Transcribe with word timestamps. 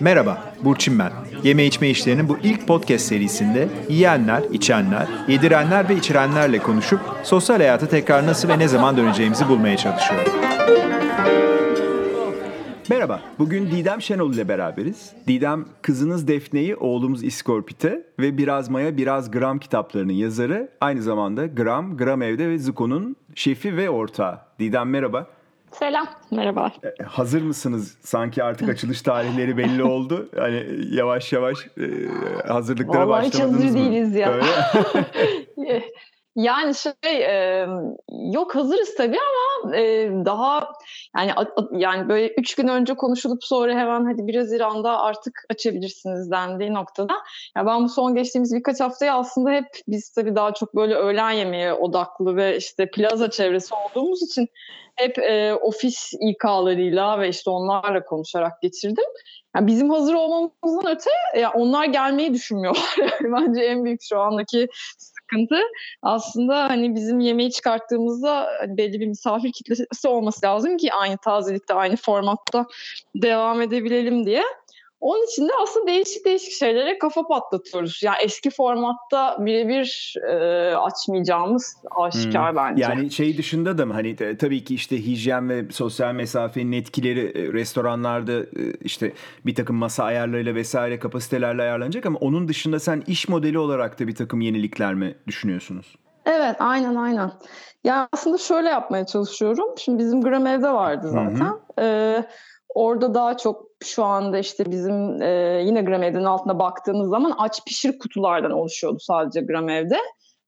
Merhaba, 0.00 0.54
Burçin 0.64 0.98
ben. 0.98 1.12
Yeme 1.42 1.64
içme 1.64 1.88
işlerinin 1.88 2.28
bu 2.28 2.38
ilk 2.42 2.66
podcast 2.66 3.04
serisinde 3.04 3.68
yiyenler, 3.88 4.42
içenler, 4.52 5.06
yedirenler 5.28 5.88
ve 5.88 5.96
içirenlerle 5.96 6.58
konuşup 6.58 7.00
sosyal 7.22 7.56
hayata 7.56 7.88
tekrar 7.88 8.26
nasıl 8.26 8.48
ve 8.48 8.58
ne 8.58 8.68
zaman 8.68 8.96
döneceğimizi 8.96 9.48
bulmaya 9.48 9.76
çalışıyorum. 9.76 10.32
Merhaba, 12.90 13.20
bugün 13.38 13.70
Didem 13.70 14.02
Şenol 14.02 14.34
ile 14.34 14.48
beraberiz. 14.48 15.12
Didem, 15.28 15.64
kızınız 15.82 16.28
Defne'yi, 16.28 16.76
oğlumuz 16.76 17.24
İskorpit'e 17.24 18.06
ve 18.18 18.38
Biraz 18.38 18.68
Maya 18.68 18.96
Biraz 18.96 19.30
Gram 19.30 19.58
kitaplarının 19.58 20.12
yazarı. 20.12 20.68
Aynı 20.80 21.02
zamanda 21.02 21.46
Gram, 21.46 21.96
Gram 21.96 22.22
Evde 22.22 22.48
ve 22.48 22.58
Zuko'nun 22.58 23.16
şefi 23.34 23.76
ve 23.76 23.90
ortağı. 23.90 24.38
Didem 24.58 24.90
merhaba. 24.90 25.26
Selam, 25.72 26.06
merhaba. 26.30 26.72
E, 27.00 27.02
hazır 27.02 27.42
mısınız? 27.42 27.98
Sanki 28.02 28.44
artık 28.44 28.68
açılış 28.68 29.02
tarihleri 29.02 29.56
belli 29.56 29.82
oldu. 29.84 30.28
Hani 30.38 30.66
yavaş 30.90 31.32
yavaş 31.32 31.58
e, 31.66 31.84
hazırlıklara 32.48 33.08
Vallahi 33.08 33.26
başlamadınız 33.26 33.62
hiç 33.62 33.66
hazır 33.68 33.78
mı? 33.78 33.92
değiliz 33.92 34.14
ya. 34.16 34.40
Yani 36.36 36.74
şey 36.74 36.92
e, 37.06 37.66
yok 38.32 38.54
hazırız 38.54 38.94
tabii 38.96 39.16
ama 39.18 39.45
e, 39.74 40.10
daha 40.24 40.72
yani 41.16 41.32
yani 41.72 42.08
böyle 42.08 42.34
üç 42.38 42.54
gün 42.54 42.68
önce 42.68 42.94
konuşulup 42.94 43.44
sonra 43.44 43.74
hemen 43.74 44.04
hadi 44.04 44.26
biraz 44.26 44.52
İran'da 44.52 45.00
artık 45.00 45.44
açabilirsiniz 45.50 46.30
dendiği 46.30 46.74
noktada. 46.74 47.14
Ya 47.56 47.66
ben 47.66 47.84
bu 47.84 47.88
son 47.88 48.14
geçtiğimiz 48.14 48.54
birkaç 48.54 48.80
haftayı 48.80 49.12
aslında 49.12 49.50
hep 49.50 49.66
biz 49.88 50.12
tabii 50.12 50.34
daha 50.34 50.54
çok 50.54 50.76
böyle 50.76 50.94
öğlen 50.94 51.30
yemeğe 51.30 51.72
odaklı 51.72 52.36
ve 52.36 52.56
işte 52.56 52.90
plaza 52.90 53.30
çevresi 53.30 53.74
olduğumuz 53.74 54.22
için 54.22 54.48
hep 54.96 55.18
e, 55.18 55.54
ofis 55.54 56.12
İK'larıyla 56.20 57.20
ve 57.20 57.28
işte 57.28 57.50
onlarla 57.50 58.04
konuşarak 58.04 58.62
geçirdim. 58.62 59.04
Yani 59.56 59.66
bizim 59.66 59.90
hazır 59.90 60.14
olmamızdan 60.14 60.96
öte 60.96 61.10
yani 61.40 61.52
onlar 61.54 61.84
gelmeyi 61.84 62.34
düşünmüyorlar. 62.34 62.96
Bence 63.22 63.62
en 63.62 63.84
büyük 63.84 64.00
şu 64.02 64.20
andaki 64.20 64.68
sıkıntı 65.30 65.60
aslında 66.02 66.64
hani 66.64 66.94
bizim 66.94 67.20
yemeği 67.20 67.50
çıkarttığımızda 67.50 68.46
hani 68.60 68.76
belli 68.76 69.00
bir 69.00 69.06
misafir 69.06 69.52
kitlesi 69.52 70.08
olması 70.08 70.46
lazım 70.46 70.76
ki 70.76 70.92
aynı 70.92 71.16
tazelikte 71.24 71.74
aynı 71.74 71.96
formatta 71.96 72.66
devam 73.14 73.62
edebilelim 73.62 74.26
diye. 74.26 74.42
Onun 75.00 75.26
için 75.26 75.48
de 75.48 75.52
aslında 75.62 75.86
değişik 75.86 76.24
değişik 76.24 76.52
şeylere 76.52 76.98
kafa 76.98 77.26
patlatıyoruz. 77.26 78.00
Yani 78.04 78.16
eski 78.22 78.50
formatta 78.50 79.36
birebir 79.46 80.14
e, 80.30 80.36
açmayacağımız 80.74 81.76
aşikar 81.96 82.50
hmm. 82.50 82.56
bence. 82.56 82.82
Yani 82.82 83.10
şey 83.10 83.38
dışında 83.38 83.78
da 83.78 83.86
mı 83.86 83.92
hani 83.92 84.16
e, 84.20 84.38
tabii 84.38 84.64
ki 84.64 84.74
işte 84.74 85.06
hijyen 85.06 85.48
ve 85.48 85.64
sosyal 85.70 86.14
mesafenin 86.14 86.72
etkileri 86.72 87.20
e, 87.20 87.52
restoranlarda 87.52 88.32
e, 88.32 88.72
işte 88.80 89.12
bir 89.46 89.54
takım 89.54 89.76
masa 89.76 90.04
ayarlarıyla 90.04 90.54
vesaire 90.54 90.98
kapasitelerle 90.98 91.62
ayarlanacak 91.62 92.06
ama 92.06 92.18
onun 92.18 92.48
dışında 92.48 92.80
sen 92.80 93.02
iş 93.06 93.28
modeli 93.28 93.58
olarak 93.58 94.00
da 94.00 94.08
bir 94.08 94.14
takım 94.14 94.40
yenilikler 94.40 94.94
mi 94.94 95.14
düşünüyorsunuz? 95.26 95.96
Evet 96.26 96.56
aynen 96.58 96.94
aynen. 96.94 97.32
Ya 97.84 98.08
aslında 98.12 98.38
şöyle 98.38 98.68
yapmaya 98.68 99.06
çalışıyorum. 99.06 99.68
Şimdi 99.78 99.98
bizim 99.98 100.20
Gram 100.20 100.46
evde 100.46 100.68
vardı 100.68 101.08
zaten. 101.08 101.40
Hı 101.40 101.44
hı. 101.44 101.60
Ee, 101.80 102.24
Orada 102.76 103.14
daha 103.14 103.36
çok 103.36 103.66
şu 103.84 104.04
anda 104.04 104.38
işte 104.38 104.70
bizim 104.70 105.22
e, 105.22 105.62
yine 105.64 105.82
gram 105.82 106.02
evden 106.02 106.24
altına 106.24 106.58
baktığınız 106.58 107.10
zaman 107.10 107.34
aç 107.38 107.64
pişir 107.64 107.98
kutulardan 107.98 108.50
oluşuyordu 108.50 108.98
sadece 109.00 109.40
gram 109.40 109.68
evde. 109.68 109.98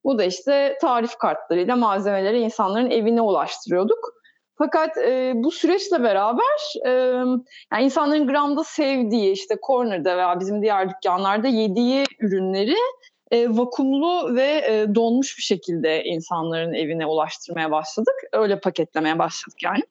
Bu 0.05 0.19
da 0.19 0.25
işte 0.25 0.79
tarif 0.81 1.17
kartlarıyla 1.19 1.77
malzemeleri 1.77 2.41
insanların 2.41 2.91
evine 2.91 3.21
ulaştırıyorduk. 3.21 3.99
Fakat 4.59 4.97
e, 4.97 5.33
bu 5.35 5.51
süreçle 5.51 6.03
beraber 6.03 6.75
e, 6.87 6.91
yani 7.73 7.85
insanların 7.85 8.27
gramda 8.27 8.65
sevdiği 8.65 9.33
işte 9.33 9.55
corner'da 9.67 10.17
veya 10.17 10.41
bizim 10.41 10.63
diğer 10.63 10.91
dükkanlarda 10.91 11.49
yediği 11.49 12.05
ürünleri 12.21 12.77
e, 13.31 13.49
vakumlu 13.49 14.35
ve 14.35 14.65
e, 14.69 14.95
donmuş 14.95 15.39
bir 15.39 15.43
şekilde 15.43 16.05
insanların 16.05 16.75
evine 16.75 17.07
ulaştırmaya 17.07 17.71
başladık. 17.71 18.15
Öyle 18.33 18.61
paketlemeye 18.61 19.19
başladık 19.19 19.63
yani. 19.63 19.83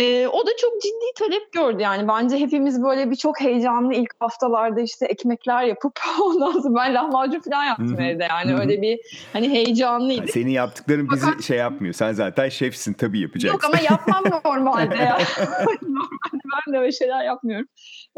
E, 0.00 0.26
o 0.26 0.46
da 0.46 0.50
çok 0.60 0.82
ciddi 0.82 1.14
talep 1.16 1.52
gördü 1.52 1.82
yani. 1.82 2.08
Bence 2.08 2.38
hepimiz 2.38 2.82
böyle 2.82 3.10
birçok 3.10 3.40
heyecanlı 3.40 3.94
ilk 3.94 4.10
haftalarda 4.20 4.80
işte 4.80 5.06
ekmekler 5.06 5.62
yapıp 5.62 5.92
ondan 6.22 6.60
sonra 6.60 6.74
ben 6.74 6.94
lahmacun 6.94 7.40
falan 7.40 7.64
yaptım 7.64 8.00
evde 8.00 8.24
yani. 8.24 8.60
Öyle 8.60 8.82
bir 8.82 9.00
hani 9.32 9.50
heyecanlıydı. 9.50 10.20
Yani 10.20 10.32
senin 10.32 10.50
yaptıkların 10.50 11.10
bizi 11.10 11.26
Fakat, 11.26 11.44
şey 11.44 11.58
yapmıyor. 11.58 11.94
Sen 11.94 12.12
zaten 12.12 12.48
şefsin 12.48 12.92
tabii 12.92 13.20
yapacaksın. 13.20 13.56
Yok 13.56 13.64
ama 13.64 13.82
yapmam 13.82 14.24
normalde 14.42 14.96
ya. 14.96 15.18
normalde 15.82 16.42
ben 16.66 16.74
de 16.74 16.78
öyle 16.78 16.92
şeyler 16.92 17.24
yapmıyorum. 17.24 17.66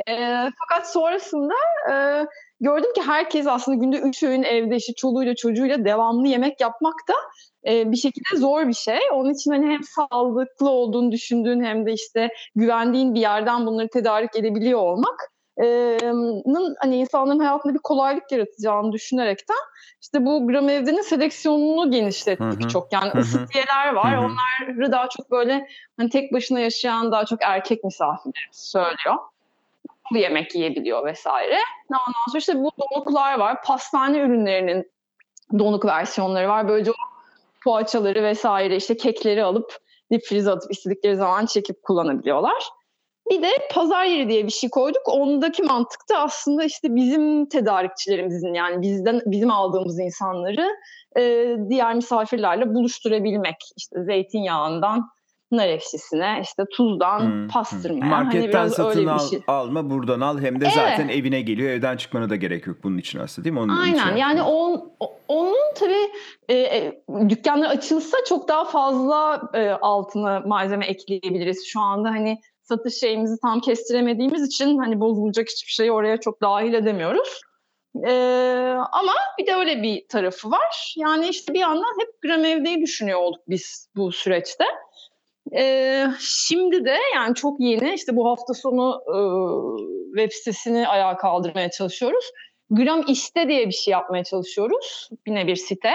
E, 0.09 0.15
fakat 0.59 0.93
sonrasında 0.93 1.55
e, 1.93 1.95
gördüm 2.61 2.93
ki 2.95 3.03
herkes 3.03 3.47
aslında 3.47 3.77
günde 3.77 3.99
üç 3.99 4.23
öğün 4.23 4.43
evde 4.43 4.77
işte 4.77 4.93
çoluğuyla 4.93 5.35
çocuğuyla 5.35 5.85
devamlı 5.85 6.29
yemek 6.29 6.61
yapmak 6.61 6.95
da 7.09 7.15
e, 7.71 7.93
bir 7.93 7.97
şekilde 7.97 8.37
zor 8.41 8.69
bir 8.69 8.75
şey. 8.75 8.99
Onun 9.13 9.35
için 9.35 9.51
hani 9.51 9.67
hem 9.67 9.81
sağlıklı 9.83 10.71
olduğunu 10.71 11.13
düşündüğün 11.13 11.65
hem 11.65 11.87
de 11.87 11.93
işte 11.93 12.29
güvendiğin 12.55 13.15
bir 13.15 13.21
yerden 13.21 13.67
bunları 13.67 13.89
tedarik 13.89 14.37
edebiliyor 14.37 14.81
olmak 14.81 15.33
nın 16.47 16.77
hani 16.81 16.97
insanların 16.97 17.39
hayatında 17.39 17.75
bir 17.75 17.79
kolaylık 17.79 18.33
yaratacağını 18.33 18.93
düşünerekten 18.93 19.57
işte 20.03 20.27
bu 20.27 20.47
gram 20.47 20.69
evdenin 20.69 21.03
seleksiyonunu 21.03 21.91
genişlettik 21.91 22.71
çok. 22.71 22.93
Yani 22.93 23.13
ısıtiyeler 23.19 23.93
var. 23.93 24.17
Hı-hı. 24.17 24.27
Onları 24.27 24.93
daha 24.93 25.09
çok 25.09 25.31
böyle 25.31 25.69
hani 25.97 26.11
tek 26.11 26.33
başına 26.33 26.61
yaşayan 26.61 27.13
daha 27.13 27.25
çok 27.25 27.39
erkek 27.43 27.85
misafirlerimiz 27.85 28.57
söylüyor 28.57 29.17
yemek 30.17 30.55
yiyebiliyor 30.55 31.05
vesaire. 31.05 31.59
Ondan 31.91 32.29
sonra 32.29 32.39
işte 32.39 32.57
bu 32.57 32.71
donuklar 32.79 33.39
var. 33.39 33.63
Pastane 33.63 34.19
ürünlerinin 34.19 34.91
donuk 35.59 35.85
versiyonları 35.85 36.49
var. 36.49 36.69
Böylece 36.69 36.91
o 36.91 36.95
poğaçaları 37.65 38.23
vesaire 38.23 38.77
işte 38.77 38.97
kekleri 38.97 39.45
alıp 39.45 39.79
dip 40.13 40.23
frize 40.25 40.51
atıp 40.51 40.73
istedikleri 40.73 41.17
zaman 41.17 41.47
çekip 41.47 41.83
kullanabiliyorlar. 41.83 42.69
Bir 43.31 43.43
de 43.43 43.49
pazar 43.71 44.05
yeri 44.05 44.29
diye 44.29 44.47
bir 44.47 44.53
şey 44.53 44.71
koyduk. 44.71 45.03
Ondaki 45.09 45.63
mantık 45.63 46.01
da 46.11 46.19
aslında 46.19 46.65
işte 46.65 46.95
bizim 46.95 47.47
tedarikçilerimizin 47.47 48.55
yani 48.55 48.83
bizden 48.83 49.21
bizim 49.27 49.51
aldığımız 49.51 49.99
insanları 49.99 50.69
e, 51.17 51.57
diğer 51.69 51.95
misafirlerle 51.95 52.75
buluşturabilmek. 52.75 53.57
İşte 53.77 54.05
zeytinyağından 54.05 55.11
nar 55.51 55.69
ekşisine 55.69 56.39
işte 56.43 56.63
tuzdan 56.73 57.21
hmm. 57.21 57.49
pastırmaya. 57.49 58.01
Hani 58.01 58.25
Marketten 58.25 58.59
hani 58.59 58.71
satın 58.71 59.07
al, 59.07 59.19
şey. 59.31 59.41
alma 59.47 59.91
buradan 59.91 60.21
al 60.21 60.41
hem 60.41 60.61
de 60.61 60.65
evet. 60.65 60.75
zaten 60.75 61.09
evine 61.09 61.41
geliyor 61.41 61.71
evden 61.71 61.97
çıkmana 61.97 62.31
da 62.31 62.37
gerek 62.37 62.67
yok 62.67 62.77
bunun 62.83 62.99
için 62.99 63.19
aslında 63.19 63.45
değil 63.45 63.55
mi? 63.55 63.61
Onun 63.61 63.77
Aynen 63.77 64.17
yani 64.17 64.43
on, 64.43 64.93
onun 65.29 65.75
tabii 65.75 66.13
e, 66.49 66.55
e, 66.55 67.03
dükkanlar 67.29 67.71
açılsa 67.71 68.17
çok 68.29 68.49
daha 68.49 68.65
fazla 68.65 69.51
e, 69.55 69.69
altına 69.71 70.41
malzeme 70.41 70.87
ekleyebiliriz. 70.87 71.67
Şu 71.67 71.81
anda 71.81 72.11
hani 72.11 72.39
satış 72.63 72.95
şeyimizi 72.95 73.37
tam 73.43 73.61
kestiremediğimiz 73.61 74.47
için 74.47 74.79
hani 74.79 75.01
bozulacak 75.01 75.49
hiçbir 75.49 75.73
şeyi 75.73 75.93
oraya 75.93 76.21
çok 76.21 76.43
dahil 76.43 76.75
edemiyoruz. 76.75 77.41
Ee, 78.07 78.75
ama 78.93 79.13
bir 79.39 79.47
de 79.47 79.55
öyle 79.55 79.83
bir 79.83 80.09
tarafı 80.09 80.51
var. 80.51 80.95
Yani 80.97 81.29
işte 81.29 81.55
bir 81.55 81.59
yandan 81.59 82.01
hep 82.01 82.23
gram 82.23 82.45
evdeyi 82.45 82.81
düşünüyor 82.81 83.21
olduk 83.21 83.41
biz 83.49 83.89
bu 83.97 84.13
süreçte. 84.13 84.65
Ee, 85.57 86.07
şimdi 86.21 86.85
de 86.85 86.97
yani 87.15 87.35
çok 87.35 87.61
yeni 87.61 87.95
işte 87.95 88.17
bu 88.17 88.29
hafta 88.29 88.55
sonu 88.55 89.01
e, 89.07 89.19
web 90.17 90.33
sitesini 90.33 90.89
ayağa 90.89 91.17
kaldırmaya 91.17 91.71
çalışıyoruz. 91.71 92.25
Gram 92.71 93.05
İşte 93.09 93.49
diye 93.49 93.67
bir 93.67 93.73
şey 93.73 93.93
yapmaya 93.93 94.25
çalışıyoruz. 94.25 95.09
Yine 95.27 95.47
bir 95.47 95.57
site. 95.57 95.93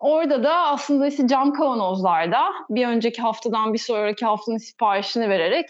Orada 0.00 0.44
da 0.44 0.54
aslında 0.54 1.06
işte 1.06 1.28
cam 1.28 1.52
kavanozlarda 1.52 2.40
bir 2.70 2.86
önceki 2.86 3.22
haftadan 3.22 3.72
bir 3.72 3.78
sonraki 3.78 4.26
haftanın 4.26 4.58
siparişini 4.58 5.28
vererek 5.28 5.66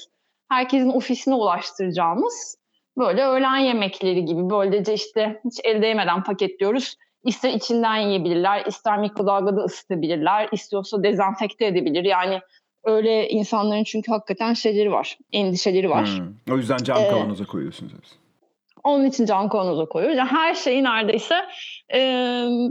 herkesin 0.49 0.91
ofisine 0.91 1.35
ulaştıracağımız 1.35 2.59
böyle 2.99 3.25
öğlen 3.25 3.57
yemekleri 3.57 4.25
gibi 4.25 4.51
böylece 4.51 4.95
işte 4.95 5.41
hiç 5.45 5.61
el 5.65 5.83
değmeden 5.83 6.23
paketliyoruz. 6.23 6.95
İster 7.25 7.51
içinden 7.51 7.97
yiyebilirler, 7.97 8.67
ister 8.67 8.99
mikrodalgada 8.99 9.61
ısıtabilirler, 9.61 10.49
istiyorsa 10.53 11.03
dezenfekte 11.03 11.67
edebilir. 11.67 12.05
Yani 12.05 12.41
öyle 12.89 13.29
insanların 13.29 13.85
çünkü 13.85 14.13
hakikaten 14.13 14.53
şeyleri 14.53 14.93
var, 14.93 15.19
endişeleri 15.33 15.91
var. 15.91 16.07
Hmm. 16.07 16.55
O 16.55 16.57
yüzden 16.57 16.77
cam 16.77 16.99
ee, 16.99 17.09
kavanoza 17.09 17.45
koyuyorsunuz 17.45 17.93
hepsini. 17.93 18.19
Onun 18.85 19.05
için 19.05 19.27
cam 19.27 19.49
kavanoza 19.49 19.85
koyuyoruz. 19.85 20.19
Yani 20.19 20.31
her 20.31 20.55
şeyi 20.55 20.85
neredeyse 20.85 21.35
e, 21.95 21.99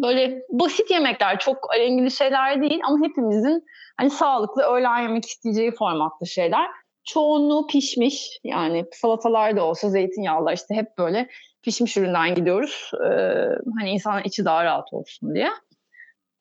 böyle 0.04 0.42
basit 0.50 0.92
yemekler, 0.92 1.40
çok 1.40 1.74
alengili 1.76 2.12
şeyler 2.12 2.62
değil 2.62 2.80
ama 2.88 3.08
hepimizin 3.08 3.64
hani 3.98 4.10
sağlıklı 4.10 4.64
öğlen 4.64 5.02
yemek 5.02 5.26
isteyeceği 5.26 5.72
formatlı 5.72 6.28
şeyler. 6.28 6.68
Çoğunluğu 7.04 7.68
pişmiş 7.68 8.40
yani 8.44 8.86
salatalar 8.92 9.58
da 9.58 9.64
olsa 9.64 9.90
zeytinyağlar 9.90 10.54
işte 10.54 10.76
hep 10.76 10.98
böyle 10.98 11.30
pişmiş 11.64 11.98
üründen 11.98 12.36
gidiyoruz. 12.36 12.92
Ee, 13.06 13.08
hani 13.80 13.90
insan 13.90 14.22
içi 14.24 14.46
daha 14.46 14.64
rahat 14.64 14.94
olsun 14.94 15.36
diye. 15.36 15.50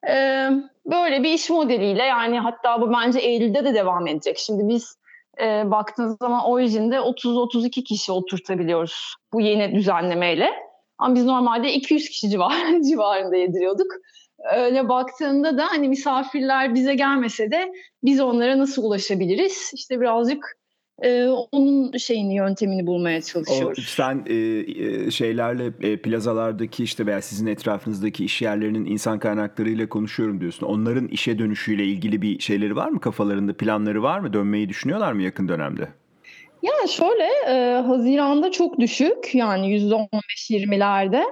Ee, 0.09 0.51
böyle 0.87 1.23
bir 1.23 1.33
iş 1.33 1.51
modeliyle 1.51 2.03
yani 2.03 2.39
hatta 2.41 2.81
bu 2.81 2.93
bence 2.93 3.19
Eylül'de 3.19 3.65
de 3.65 3.75
devam 3.75 4.07
edecek. 4.07 4.39
Şimdi 4.39 4.69
biz 4.69 4.97
e, 5.41 5.71
baktığınız 5.71 6.17
zaman 6.21 6.45
orijinde 6.45 6.97
30-32 6.97 7.85
kişi 7.85 8.13
oturtabiliyoruz 8.13 9.15
bu 9.33 9.41
yeni 9.41 9.75
düzenlemeyle. 9.75 10.51
Ama 10.99 11.15
biz 11.15 11.25
normalde 11.25 11.73
200 11.73 12.09
kişi 12.09 12.31
civar, 12.31 12.53
civarında 12.91 13.37
yediriyorduk. 13.37 13.93
Öyle 14.55 14.89
baktığında 14.89 15.59
da 15.59 15.67
hani 15.67 15.89
misafirler 15.89 16.75
bize 16.75 16.95
gelmese 16.95 17.51
de 17.51 17.73
biz 18.03 18.21
onlara 18.21 18.59
nasıl 18.59 18.85
ulaşabiliriz? 18.85 19.71
İşte 19.75 20.01
birazcık 20.01 20.57
e, 21.03 21.29
onun 21.29 21.97
şeyini 21.97 22.35
yöntemini 22.35 22.87
bulmaya 22.87 23.23
çalışıyoruz. 23.23 23.79
O, 23.79 23.83
sen 23.83 24.25
e, 24.27 25.11
şeylerle 25.11 25.73
e, 25.83 25.97
plazalardaki 25.97 26.85
işte 26.85 27.07
veya 27.07 27.23
sizin 27.23 27.47
etrafınızdaki 27.47 28.25
iş 28.25 28.43
yerlerinin 28.43 28.85
insan 28.85 29.19
kaynaklarıyla 29.19 29.89
konuşuyorum 29.89 30.41
diyorsun. 30.41 30.67
Onların 30.67 31.09
işe 31.09 31.39
dönüşüyle 31.39 31.85
ilgili 31.85 32.23
bir 32.23 32.39
şeyleri 32.39 32.77
var 32.77 32.89
mı 32.89 33.01
kafalarında 33.01 33.57
planları 33.57 34.03
var 34.03 34.19
mı? 34.19 34.33
Dönmeyi 34.33 34.69
düşünüyorlar 34.69 35.13
mı 35.13 35.23
yakın 35.23 35.49
dönemde? 35.49 35.89
Yani 36.63 36.89
şöyle 36.89 37.29
e, 37.49 37.83
Haziran'da 37.83 38.51
çok 38.51 38.79
düşük 38.79 39.35
yani 39.35 39.79
%15-20'lerde. 39.79 41.23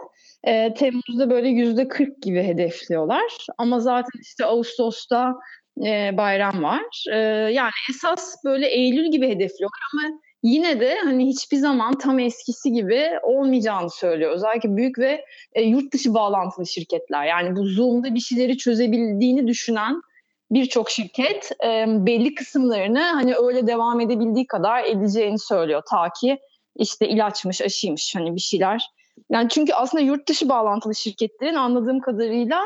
E, 0.45 0.75
Temmuz'da 0.75 1.31
böyle 1.31 1.49
%40 1.49 2.21
gibi 2.23 2.43
hedefliyorlar. 2.43 3.47
Ama 3.59 3.81
zaten 3.81 4.21
işte 4.23 4.45
Ağustos'ta 4.45 5.35
e, 5.83 6.17
bayram 6.17 6.63
var. 6.63 7.05
E, 7.13 7.17
yani 7.53 7.71
esas 7.91 8.45
böyle 8.45 8.69
Eylül 8.69 9.11
gibi 9.11 9.29
hedefliyorlar 9.29 9.81
ama 9.93 10.21
yine 10.43 10.81
de 10.81 10.99
hani 11.05 11.27
hiçbir 11.27 11.57
zaman 11.57 11.99
tam 11.99 12.19
eskisi 12.19 12.73
gibi 12.73 13.11
olmayacağını 13.23 13.91
söylüyor. 13.91 14.33
Özellikle 14.33 14.77
büyük 14.77 14.99
ve 14.99 15.25
e, 15.53 15.63
yurt 15.63 15.93
dışı 15.93 16.15
bağlantılı 16.15 16.67
şirketler. 16.67 17.25
Yani 17.25 17.57
bu 17.57 17.65
Zoom'da 17.65 18.15
bir 18.15 18.21
şeyleri 18.21 18.59
çözebildiğini 18.59 19.47
düşünen 19.47 20.03
birçok 20.51 20.91
şirket 20.91 21.51
e, 21.65 21.87
belli 21.89 22.35
kısımlarını 22.35 23.01
hani 23.01 23.35
öyle 23.35 23.67
devam 23.67 24.01
edebildiği 24.01 24.47
kadar 24.47 24.85
edeceğini 24.85 25.39
söylüyor. 25.39 25.83
Ta 25.91 26.09
ki 26.21 26.39
işte 26.77 27.09
ilaçmış, 27.09 27.63
aşıymış 27.63 28.15
hani 28.17 28.35
bir 28.35 28.41
şeyler. 28.41 28.91
Yani 29.31 29.49
çünkü 29.49 29.73
aslında 29.73 30.05
yurt 30.05 30.29
dışı 30.29 30.49
bağlantılı 30.49 30.95
şirketlerin 30.95 31.55
anladığım 31.55 32.01
kadarıyla 32.01 32.61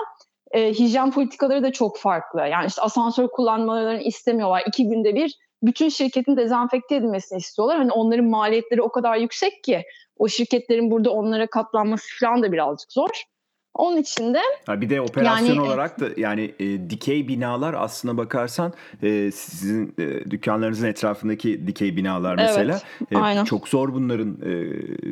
e, 0.50 0.72
hijyen 0.72 1.10
politikaları 1.10 1.62
da 1.62 1.72
çok 1.72 1.98
farklı. 1.98 2.40
Yani 2.40 2.66
işte 2.66 2.82
asansör 2.82 3.28
kullanmalarını 3.28 4.02
istemiyorlar. 4.02 4.62
İki 4.66 4.88
günde 4.88 5.14
bir 5.14 5.38
bütün 5.62 5.88
şirketin 5.88 6.36
dezenfekte 6.36 6.94
edilmesini 6.94 7.38
istiyorlar. 7.38 7.78
Hani 7.78 7.92
onların 7.92 8.24
maliyetleri 8.24 8.82
o 8.82 8.92
kadar 8.92 9.16
yüksek 9.16 9.64
ki 9.64 9.82
o 10.16 10.28
şirketlerin 10.28 10.90
burada 10.90 11.10
onlara 11.10 11.46
katlanması 11.46 12.06
falan 12.20 12.42
da 12.42 12.52
birazcık 12.52 12.92
zor. 12.92 13.22
Onun 13.74 13.96
için 13.96 14.34
de 14.34 14.40
ha 14.66 14.80
bir 14.80 14.90
de 14.90 15.00
operasyon 15.00 15.46
yani, 15.46 15.60
olarak 15.60 16.00
da 16.00 16.06
yani 16.16 16.54
e, 16.60 16.90
dikey 16.90 17.28
binalar 17.28 17.74
aslına 17.74 18.16
bakarsan 18.16 18.72
e, 19.02 19.30
sizin 19.30 19.94
e, 19.98 20.30
dükkanlarınızın 20.30 20.86
etrafındaki 20.86 21.66
dikey 21.66 21.96
binalar 21.96 22.34
mesela 22.34 22.80
evet, 23.12 23.38
e, 23.42 23.44
çok 23.44 23.68
zor 23.68 23.94
bunların 23.94 24.38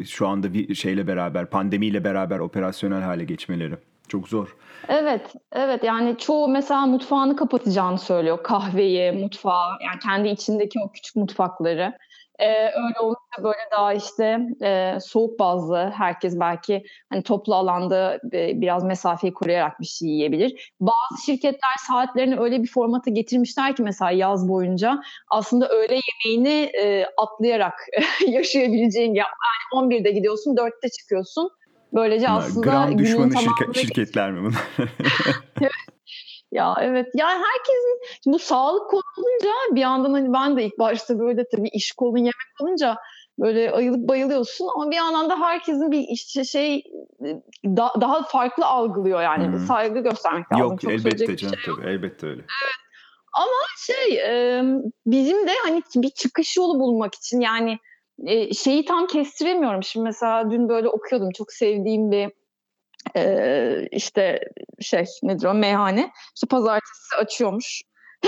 e, 0.00 0.04
şu 0.04 0.28
anda 0.28 0.54
bir 0.54 0.74
şeyle 0.74 1.06
beraber 1.06 1.46
pandemiyle 1.46 2.04
beraber 2.04 2.38
operasyonel 2.38 3.02
hale 3.02 3.24
geçmeleri. 3.24 3.74
Çok 4.08 4.28
zor. 4.28 4.56
Evet, 4.88 5.34
evet. 5.52 5.84
Yani 5.84 6.18
çoğu 6.18 6.48
mesela 6.48 6.86
mutfağını 6.86 7.36
kapatacağını 7.36 7.98
söylüyor. 7.98 8.42
Kahveyi, 8.42 9.12
mutfağı, 9.12 9.70
yani 9.84 9.98
kendi 10.02 10.28
içindeki 10.28 10.78
o 10.84 10.92
küçük 10.92 11.16
mutfakları. 11.16 11.94
Ee, 12.38 12.64
öyle 12.64 13.00
olunca 13.00 13.42
böyle 13.42 13.58
daha 13.72 13.94
işte 13.94 14.38
e, 14.62 14.98
soğuk 15.00 15.38
bazlı 15.38 15.92
herkes 15.96 16.40
belki 16.40 16.84
hani 17.10 17.22
toplu 17.22 17.54
alanda 17.54 18.20
e, 18.32 18.60
biraz 18.60 18.84
mesafeyi 18.84 19.34
koruyarak 19.34 19.80
bir 19.80 19.86
şey 19.86 20.08
yiyebilir. 20.08 20.72
Bazı 20.80 21.22
şirketler 21.26 21.74
saatlerini 21.88 22.40
öyle 22.40 22.62
bir 22.62 22.68
formata 22.68 23.10
getirmişler 23.10 23.76
ki 23.76 23.82
mesela 23.82 24.10
yaz 24.10 24.48
boyunca 24.48 25.00
aslında 25.30 25.68
öğle 25.68 26.00
yemeğini 26.24 26.70
e, 26.82 27.06
atlayarak 27.16 27.74
yaşayabileceğin 28.26 29.14
yani 29.14 29.28
11'de 29.74 30.10
gidiyorsun 30.10 30.56
4'te 30.56 30.88
çıkıyorsun 30.88 31.50
Böylece 31.96 32.26
bunlar, 32.26 32.38
aslında 32.38 32.70
gram 32.70 32.98
düşmanı 32.98 33.32
şirket, 33.32 33.76
şirketler 33.76 34.32
mi 34.32 34.40
bunlar? 34.40 34.88
ya 36.52 36.74
evet. 36.80 37.06
Yani 37.14 37.44
herkesin 37.44 38.00
bu 38.26 38.38
sağlık 38.38 38.90
konu 38.90 39.02
olunca 39.18 39.50
bir 39.74 39.80
yandan 39.80 40.12
hani 40.12 40.32
ben 40.32 40.56
de 40.56 40.64
ilk 40.64 40.78
başta 40.78 41.18
böyle 41.18 41.44
tabii 41.56 41.68
iş 41.68 41.92
kolu 41.92 42.18
yemek 42.18 42.60
olunca 42.60 42.96
böyle 43.38 43.72
ayılıp 43.72 44.08
bayılıyorsun 44.08 44.68
ama 44.74 44.90
bir 44.90 44.96
yandan 44.96 45.30
da 45.30 45.40
herkesin 45.40 45.90
bir 45.90 46.04
işte 46.08 46.44
şey 46.44 46.82
da, 47.64 47.92
daha 48.00 48.22
farklı 48.22 48.66
algılıyor 48.66 49.22
yani 49.22 49.46
hmm. 49.46 49.58
saygı 49.58 50.00
göstermek 50.00 50.52
lazım. 50.52 50.64
Yok 50.64 50.80
Çok 50.80 50.92
elbette 50.92 51.36
canım 51.36 51.56
şey 51.56 51.74
tabii 51.74 51.86
elbette 51.86 52.26
öyle. 52.26 52.40
Evet. 52.40 52.74
Ama 53.32 53.62
şey 53.86 54.20
bizim 55.06 55.46
de 55.46 55.52
hani 55.64 55.82
bir 55.96 56.10
çıkış 56.10 56.56
yolu 56.56 56.80
bulmak 56.80 57.14
için 57.14 57.40
yani 57.40 57.78
e, 58.24 58.54
şeyi 58.54 58.84
tam 58.84 59.06
kestiremiyorum. 59.06 59.82
Şimdi 59.82 60.04
mesela 60.04 60.50
dün 60.50 60.68
böyle 60.68 60.88
okuyordum. 60.88 61.30
Çok 61.30 61.52
sevdiğim 61.52 62.10
bir 62.10 62.30
e, 63.16 63.88
işte 63.90 64.40
şey 64.80 65.04
nedir 65.22 65.46
o 65.46 65.54
meyhane. 65.54 66.12
İşte 66.34 66.46
pazartesi 66.50 67.16
açıyormuş. 67.18 67.82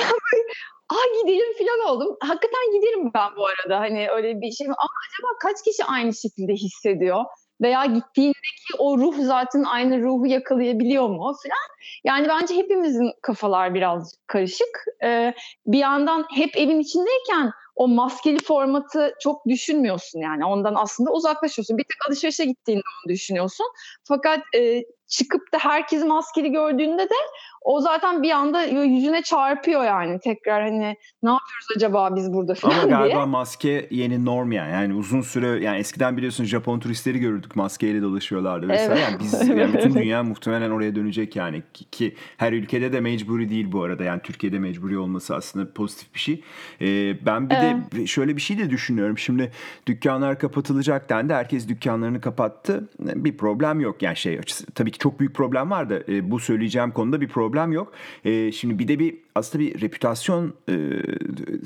Aa 0.91 1.23
gidelim 1.23 1.53
falan 1.59 1.95
oldum. 1.95 2.17
Hakikaten 2.21 2.73
giderim 2.73 3.11
ben 3.15 3.37
bu 3.37 3.47
arada. 3.47 3.81
Hani 3.81 4.11
öyle 4.11 4.41
bir 4.41 4.53
şey 4.53 4.67
Ama 4.67 4.77
acaba 4.77 5.39
kaç 5.43 5.65
kişi 5.65 5.85
aynı 5.85 6.15
şekilde 6.15 6.53
hissediyor? 6.53 7.25
Veya 7.61 7.85
gittiğindeki 7.85 8.75
o 8.79 8.99
ruh 8.99 9.15
zaten 9.19 9.63
aynı 9.63 10.03
ruhu 10.03 10.27
yakalayabiliyor 10.27 11.09
mu 11.09 11.19
falan. 11.19 11.69
Yani 12.05 12.29
bence 12.29 12.57
hepimizin 12.57 13.13
kafalar 13.23 13.75
biraz 13.75 14.15
karışık. 14.27 14.85
Ee, 15.05 15.35
bir 15.67 15.79
yandan 15.79 16.27
hep 16.35 16.57
evin 16.57 16.81
içindeyken 16.81 17.51
o 17.79 17.89
maskeli 17.89 18.39
formatı 18.45 19.15
çok 19.23 19.47
düşünmüyorsun 19.47 20.21
yani. 20.21 20.45
Ondan 20.45 20.75
aslında 20.75 21.11
uzaklaşıyorsun. 21.11 21.79
Bir 21.79 21.83
tek 21.83 22.09
alışverişe 22.09 22.45
gittiğinde 22.45 22.83
onu 22.83 23.13
düşünüyorsun. 23.15 23.67
Fakat 24.05 24.41
e, 24.55 24.83
çıkıp 25.09 25.53
da 25.53 25.59
herkes 25.59 26.05
maskeli 26.05 26.53
gördüğünde 26.53 27.03
de 27.03 27.15
o 27.63 27.81
zaten 27.81 28.23
bir 28.23 28.31
anda 28.31 28.65
yüzüne 28.65 29.23
çarpıyor 29.23 29.85
yani 29.85 30.21
tekrar 30.21 30.63
hani 30.63 30.97
ne 31.23 31.31
yapıyoruz 31.31 31.67
acaba 31.77 32.17
biz 32.17 32.33
burada 32.33 32.55
falan 32.55 32.79
Ama 32.79 32.89
galiba 32.89 33.17
diye. 33.17 33.25
maske 33.25 33.89
yeni 33.91 34.25
norm 34.25 34.53
yani. 34.53 34.73
Yani 34.73 34.95
uzun 34.95 35.21
süre 35.21 35.65
yani 35.65 35.79
eskiden 35.79 36.17
biliyorsun 36.17 36.45
Japon 36.45 36.81
turistleri 36.81 37.19
görürdük 37.19 37.57
maskeyle 37.57 38.03
dolaşıyorlardı 38.03 38.69
vesaire. 38.69 38.93
Evet. 38.93 39.03
Yani 39.03 39.21
biz 39.21 39.49
yani 39.59 39.75
bütün 39.75 39.95
dünya 39.95 40.23
muhtemelen 40.23 40.71
oraya 40.71 40.95
dönecek 40.95 41.37
yani 41.37 41.63
ki, 41.75 41.85
ki 41.91 42.17
her 42.37 42.53
ülkede 42.53 42.93
de 42.93 43.01
mecburi 43.01 43.51
değil 43.51 43.73
bu 43.73 43.83
arada. 43.83 44.05
Yani 44.05 44.21
Türkiye'de 44.23 44.59
mecburi 44.59 44.99
olması 44.99 45.37
aslında 45.37 45.73
pozitif 45.73 46.15
bir 46.15 46.21
şey. 46.21 46.43
Ee, 46.81 47.27
ben 47.27 47.51
bir 47.51 47.55
evet. 47.55 47.93
de 47.93 48.07
şöyle 48.07 48.37
bir 48.37 48.41
şey 48.41 48.59
de 48.59 48.71
düşünüyorum. 48.71 49.19
Şimdi 49.19 49.53
dükkanlar 49.87 50.39
kapatılacak 50.39 51.11
dendi. 51.11 51.35
Herkes 51.35 51.69
dükkanlarını 51.69 52.21
kapattı. 52.21 52.89
Bir 52.99 53.37
problem 53.37 53.81
yok. 53.81 54.03
Yani 54.03 54.17
şey 54.17 54.39
açısı 54.39 54.67
tabii 54.67 54.91
ki 54.91 54.99
çok 54.99 55.21
büyük 55.21 55.35
problem 55.35 55.71
var 55.71 55.91
da 55.91 56.01
e, 56.09 56.31
bu 56.31 56.39
söyleyeceğim 56.39 56.91
konuda 56.91 57.21
bir 57.21 57.29
problem 57.29 57.48
yok. 57.73 57.93
E, 58.25 58.53
şimdi 58.53 58.79
bir 58.79 58.89
de 58.89 58.99
bir 58.99 59.17
aslında 59.39 59.65
bir 59.65 59.81
reputasyon 59.81 60.55
e, 60.69 60.75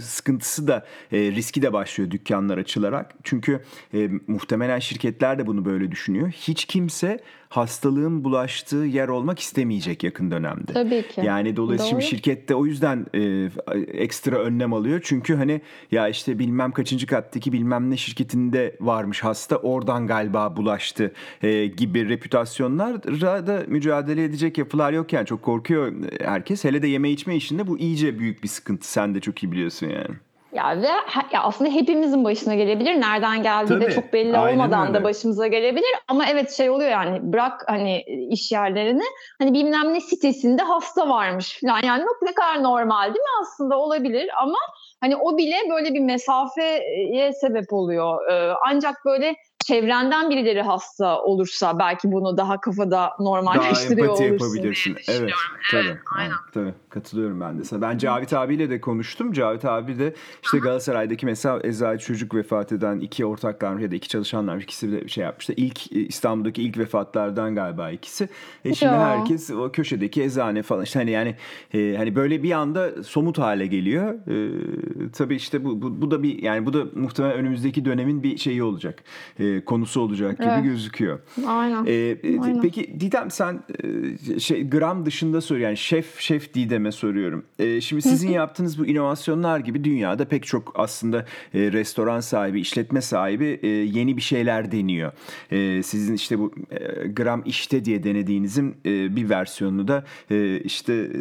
sıkıntısı 0.00 0.68
da 0.68 0.86
e, 1.12 1.18
riski 1.18 1.62
de 1.62 1.72
başlıyor 1.72 2.10
dükkanlar 2.10 2.58
açılarak. 2.58 3.14
Çünkü 3.22 3.60
e, 3.94 4.10
muhtemelen 4.26 4.78
şirketler 4.78 5.38
de 5.38 5.46
bunu 5.46 5.64
böyle 5.64 5.90
düşünüyor. 5.90 6.28
Hiç 6.28 6.64
kimse 6.64 7.20
hastalığın 7.52 8.24
bulaştığı 8.24 8.76
yer 8.76 9.08
olmak 9.08 9.38
istemeyecek 9.38 10.04
yakın 10.04 10.30
dönemde. 10.30 10.72
Tabii 10.72 11.02
ki. 11.08 11.20
Yani 11.24 11.56
dolayısıyla 11.56 12.00
Doğru. 12.00 12.02
şirket 12.02 12.48
de 12.48 12.54
o 12.54 12.66
yüzden 12.66 13.06
e, 13.14 13.48
ekstra 13.92 14.36
önlem 14.36 14.72
alıyor. 14.72 15.00
Çünkü 15.04 15.34
hani 15.34 15.60
ya 15.90 16.08
işte 16.08 16.38
bilmem 16.38 16.72
kaçıncı 16.72 17.06
kattaki 17.06 17.52
bilmem 17.52 17.90
ne 17.90 17.96
şirketinde 17.96 18.76
varmış 18.80 19.24
hasta 19.24 19.56
oradan 19.56 20.06
galiba 20.06 20.56
bulaştı 20.56 21.12
e, 21.42 21.66
gibi 21.66 22.08
reputasyonlarla 22.08 23.46
da 23.46 23.62
mücadele 23.66 24.24
edecek 24.24 24.58
yapılar 24.58 24.92
yok 24.92 25.12
yani 25.12 25.26
çok 25.26 25.42
korkuyor 25.42 25.92
herkes. 26.20 26.64
Hele 26.64 26.82
de 26.82 26.86
yeme 26.86 27.10
içme 27.10 27.36
işinde 27.36 27.61
bu 27.66 27.78
iyice 27.78 28.18
büyük 28.18 28.42
bir 28.42 28.48
sıkıntı. 28.48 28.88
Sen 28.88 29.14
de 29.14 29.20
çok 29.20 29.42
iyi 29.42 29.52
biliyorsun 29.52 29.86
yani. 29.86 30.16
Ya 30.52 30.82
ve 30.82 30.88
ya 31.32 31.42
aslında 31.42 31.70
hepimizin 31.70 32.24
başına 32.24 32.54
gelebilir. 32.54 33.00
Nereden 33.00 33.42
geldiği 33.42 33.68
Tabii, 33.68 33.84
de 33.84 33.90
çok 33.90 34.12
belli 34.12 34.38
olmadan 34.38 34.86
öyle. 34.86 34.94
da 34.94 35.04
başımıza 35.04 35.46
gelebilir. 35.46 35.90
Ama 36.08 36.26
evet 36.26 36.50
şey 36.50 36.70
oluyor 36.70 36.90
yani 36.90 37.32
bırak 37.32 37.64
hani 37.66 38.02
iş 38.30 38.52
yerlerini 38.52 39.02
hani 39.38 39.52
bilmem 39.52 39.94
ne 39.94 40.00
sitesinde 40.00 40.62
hasta 40.62 41.08
varmış 41.08 41.60
falan. 41.60 41.80
Yani 41.82 42.04
ne 42.22 42.34
kadar 42.34 42.62
normal 42.62 43.04
değil 43.04 43.24
mi 43.24 43.40
aslında 43.40 43.78
olabilir 43.78 44.30
ama 44.42 44.58
hani 45.00 45.16
o 45.16 45.38
bile 45.38 45.56
böyle 45.70 45.94
bir 45.94 46.00
mesafeye 46.00 47.32
sebep 47.32 47.72
oluyor. 47.72 48.30
Ee, 48.32 48.54
ancak 48.66 49.04
böyle 49.04 49.36
çevrenden 49.64 50.30
birileri 50.30 50.62
hasta 50.62 51.22
olursa 51.22 51.78
belki 51.78 52.12
bunu 52.12 52.36
daha 52.36 52.60
kafada 52.60 53.10
normalleştiriyor 53.20 54.08
daha 54.08 54.24
empati 54.24 54.30
olursun 54.30 54.46
yapabilirsin. 54.46 54.96
Evet, 55.08 55.20
evet, 55.20 55.32
tabii. 55.70 55.86
Evet, 55.86 55.98
aynen. 56.16 56.34
tabii. 56.54 56.74
Katılıyorum 56.90 57.40
ben 57.40 57.58
de 57.58 57.64
sana. 57.64 57.82
Ben 57.82 57.98
Cavit 57.98 58.32
abiyle 58.32 58.70
de 58.70 58.80
konuştum. 58.80 59.32
Cavit 59.32 59.64
abi 59.64 59.98
de 59.98 60.14
işte 60.42 60.58
Galatasaray'daki 60.58 61.26
mesela 61.26 61.60
eczacı 61.62 62.06
çocuk 62.06 62.34
vefat 62.34 62.72
eden 62.72 62.98
iki 62.98 63.26
ortaklar 63.26 63.78
ya 63.78 63.90
da 63.90 63.94
iki 63.94 64.08
çalışanlar 64.08 64.56
ikisi 64.56 64.92
de 64.92 65.08
şey 65.08 65.24
yapmıştı. 65.24 65.52
İlk 65.56 65.92
İstanbul'daki 65.92 66.62
ilk 66.62 66.78
vefatlardan 66.78 67.54
galiba 67.54 67.90
ikisi. 67.90 68.28
E 68.64 68.74
şimdi 68.74 68.92
ya. 68.92 69.08
herkes 69.08 69.50
o 69.50 69.72
köşedeki 69.72 70.22
eczane 70.22 70.62
falan 70.62 70.84
işte 70.84 70.98
hani 70.98 71.10
yani 71.10 71.36
e, 71.74 71.94
hani 71.96 72.16
böyle 72.16 72.42
bir 72.42 72.52
anda 72.52 73.02
somut 73.04 73.38
hale 73.38 73.66
geliyor. 73.66 74.14
E, 74.14 75.10
tabii 75.12 75.34
işte 75.34 75.64
bu, 75.64 75.82
bu 75.82 76.02
bu 76.02 76.10
da 76.10 76.22
bir 76.22 76.42
yani 76.42 76.66
bu 76.66 76.72
da 76.72 76.84
muhtemelen 76.94 77.36
önümüzdeki 77.36 77.84
dönemin 77.84 78.22
bir 78.22 78.36
şeyi 78.36 78.62
olacak. 78.62 79.04
E, 79.40 79.51
konusu 79.60 80.00
olacak 80.00 80.38
gibi 80.38 80.48
evet. 80.48 80.64
gözüküyor. 80.64 81.20
Aynen. 81.46 81.84
E, 81.86 82.16
Aynen. 82.42 82.60
Peki 82.60 83.00
Didem 83.00 83.30
sen 83.30 83.62
e, 84.34 84.40
şey 84.40 84.70
gram 84.70 85.06
dışında 85.06 85.40
sor 85.40 85.56
yani 85.56 85.76
şef 85.76 86.20
şef 86.20 86.54
Didem'e 86.54 86.92
soruyorum. 86.92 87.44
E, 87.58 87.80
şimdi 87.80 88.02
sizin 88.02 88.30
yaptığınız 88.42 88.78
bu 88.78 88.86
inovasyonlar 88.86 89.60
gibi 89.60 89.84
dünyada 89.84 90.24
pek 90.24 90.46
çok 90.46 90.72
aslında 90.74 91.18
e, 91.54 91.72
restoran 91.72 92.20
sahibi, 92.20 92.60
işletme 92.60 93.00
sahibi 93.00 93.60
e, 93.62 93.68
yeni 93.68 94.16
bir 94.16 94.22
şeyler 94.22 94.72
deniyor. 94.72 95.12
E, 95.50 95.82
sizin 95.82 96.14
işte 96.14 96.38
bu 96.38 96.52
e, 96.70 97.08
gram 97.08 97.42
işte 97.46 97.84
diye 97.84 98.02
denediğinizin 98.04 98.76
e, 98.86 99.16
bir 99.16 99.28
versiyonunu 99.30 99.88
da 99.88 100.04
e, 100.30 100.60
işte 100.60 100.92
e, 100.94 101.18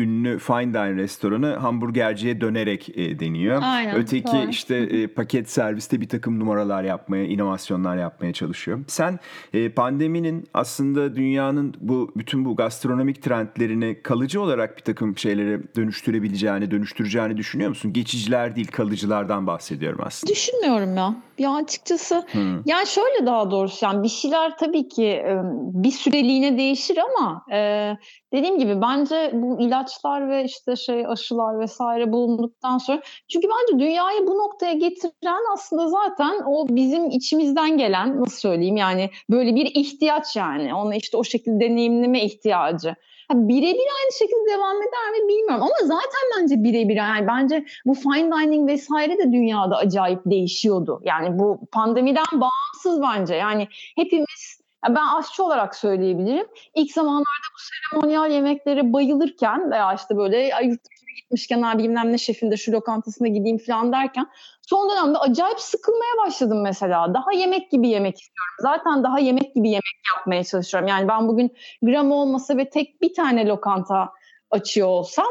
ünlü 0.00 0.38
fine 0.38 0.74
dine 0.74 0.94
restoranı 0.94 1.54
hamburgerciye 1.54 2.40
dönerek 2.40 2.98
e, 2.98 3.18
deniyor. 3.18 3.60
Aynen, 3.62 3.96
Öteki 3.96 4.32
doğru. 4.32 4.50
işte 4.50 4.76
e, 4.76 5.06
paket 5.06 5.50
serviste 5.50 6.00
bir 6.00 6.08
takım 6.08 6.40
numaralar 6.40 6.84
yapmaya, 6.84 7.24
inovasyonlar 7.58 7.96
yapmaya 7.96 8.32
çalışıyor. 8.32 8.80
Sen 8.86 9.18
e, 9.52 9.68
pandeminin 9.68 10.48
aslında 10.54 11.16
dünyanın 11.16 11.74
bu 11.80 12.12
bütün 12.16 12.44
bu 12.44 12.56
gastronomik 12.56 13.22
trendlerini 13.22 14.02
kalıcı 14.02 14.40
olarak 14.40 14.76
bir 14.76 14.82
takım 14.82 15.18
şeylere 15.18 15.60
dönüştürebileceğini, 15.76 16.70
dönüştüreceğini 16.70 17.36
düşünüyor 17.36 17.68
musun? 17.68 17.92
Geçiciler 17.92 18.56
değil, 18.56 18.66
kalıcılardan 18.66 19.46
bahsediyorum 19.46 20.00
aslında. 20.02 20.32
Düşünmüyorum 20.32 20.96
ya. 20.96 21.27
Ya 21.38 21.54
açıkçası 21.54 22.24
hmm. 22.32 22.62
yani 22.66 22.86
şöyle 22.86 23.26
daha 23.26 23.50
doğrusu 23.50 23.84
yani 23.84 24.02
bir 24.02 24.08
şeyler 24.08 24.58
tabii 24.58 24.88
ki 24.88 25.24
bir 25.54 25.90
süreliğine 25.90 26.58
değişir 26.58 26.98
ama 26.98 27.44
e, 27.52 27.92
dediğim 28.32 28.58
gibi 28.58 28.80
bence 28.82 29.30
bu 29.34 29.60
ilaçlar 29.60 30.28
ve 30.28 30.44
işte 30.44 30.76
şey 30.76 31.06
aşılar 31.06 31.60
vesaire 31.60 32.12
bulunduktan 32.12 32.78
sonra 32.78 33.00
çünkü 33.28 33.48
bence 33.48 33.84
dünyayı 33.84 34.26
bu 34.26 34.38
noktaya 34.38 34.72
getiren 34.72 35.52
aslında 35.52 35.88
zaten 35.88 36.42
o 36.46 36.66
bizim 36.68 37.10
içimizden 37.10 37.78
gelen 37.78 38.20
nasıl 38.20 38.38
söyleyeyim 38.38 38.76
yani 38.76 39.10
böyle 39.30 39.54
bir 39.54 39.66
ihtiyaç 39.66 40.36
yani 40.36 40.74
onu 40.74 40.94
işte 40.94 41.16
o 41.16 41.24
şekilde 41.24 41.64
deneyimleme 41.64 42.24
ihtiyacı 42.24 42.94
birebir 43.34 43.88
aynı 43.98 44.12
şekilde 44.18 44.50
devam 44.52 44.76
eder 44.76 45.10
mi 45.12 45.28
bilmiyorum 45.28 45.62
ama 45.62 45.74
zaten 45.82 46.22
bence 46.38 46.62
birebir 46.64 46.96
yani 46.96 47.26
bence 47.26 47.64
bu 47.86 47.94
fine 47.94 48.32
dining 48.32 48.70
vesaire 48.70 49.18
de 49.18 49.32
dünyada 49.32 49.76
acayip 49.76 50.20
değişiyordu. 50.26 51.00
Yani 51.04 51.38
bu 51.38 51.60
pandemiden 51.72 52.24
bağımsız 52.32 53.02
bence 53.02 53.34
yani 53.34 53.68
hepimiz 53.96 54.60
ben 54.88 55.16
aşçı 55.18 55.44
olarak 55.44 55.76
söyleyebilirim. 55.76 56.46
İlk 56.74 56.92
zamanlarda 56.92 57.48
bu 57.54 57.60
seremonyal 57.60 58.30
yemeklere 58.30 58.92
bayılırken 58.92 59.70
veya 59.70 59.94
işte 59.94 60.16
böyle 60.16 60.38
yurt 60.42 60.80
dışına 60.84 61.10
gitmişken 61.20 61.62
abi 61.62 61.82
bilmem 61.82 62.12
ne 62.12 62.18
şefinde 62.18 62.56
şu 62.56 62.72
lokantasına 62.72 63.28
gideyim 63.28 63.58
falan 63.58 63.92
derken 63.92 64.26
son 64.68 64.90
dönemde 64.90 65.18
acayip 65.18 65.60
sıkılmaya 65.60 66.26
başladım 66.26 66.62
mesela. 66.62 67.14
Daha 67.14 67.32
yemek 67.32 67.70
gibi 67.70 67.88
yemek 67.88 68.20
istiyorum. 68.20 68.54
Zaten 68.60 69.04
daha 69.04 69.18
yemek 69.18 69.54
gibi 69.54 69.68
yemek 69.68 70.00
yapmaya 70.16 70.44
çalışıyorum. 70.44 70.88
Yani 70.88 71.08
ben 71.08 71.28
bugün 71.28 71.56
gram 71.82 72.12
olmasa 72.12 72.56
ve 72.56 72.70
tek 72.70 73.02
bir 73.02 73.14
tane 73.14 73.46
lokanta 73.46 74.08
açıyor 74.50 74.88
olsam 74.88 75.26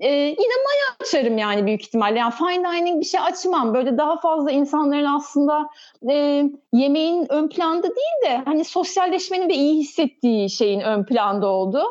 e, 0.00 0.08
yine 0.12 0.34
maya 0.36 0.96
açarım 1.00 1.38
yani 1.38 1.66
büyük 1.66 1.82
ihtimalle. 1.82 2.18
Yani 2.18 2.32
fine 2.32 2.64
dining 2.64 3.00
bir 3.00 3.06
şey 3.06 3.20
açmam. 3.20 3.74
Böyle 3.74 3.98
daha 3.98 4.20
fazla 4.20 4.50
insanların 4.50 5.04
aslında 5.04 5.68
e, 6.10 6.44
yemeğin 6.72 7.26
ön 7.32 7.48
planda 7.48 7.86
değil 7.86 8.32
de 8.32 8.42
hani 8.44 8.64
sosyalleşmenin 8.64 9.48
ve 9.48 9.54
iyi 9.54 9.80
hissettiği 9.80 10.50
şeyin 10.50 10.80
ön 10.80 11.04
planda 11.04 11.46
olduğu. 11.46 11.84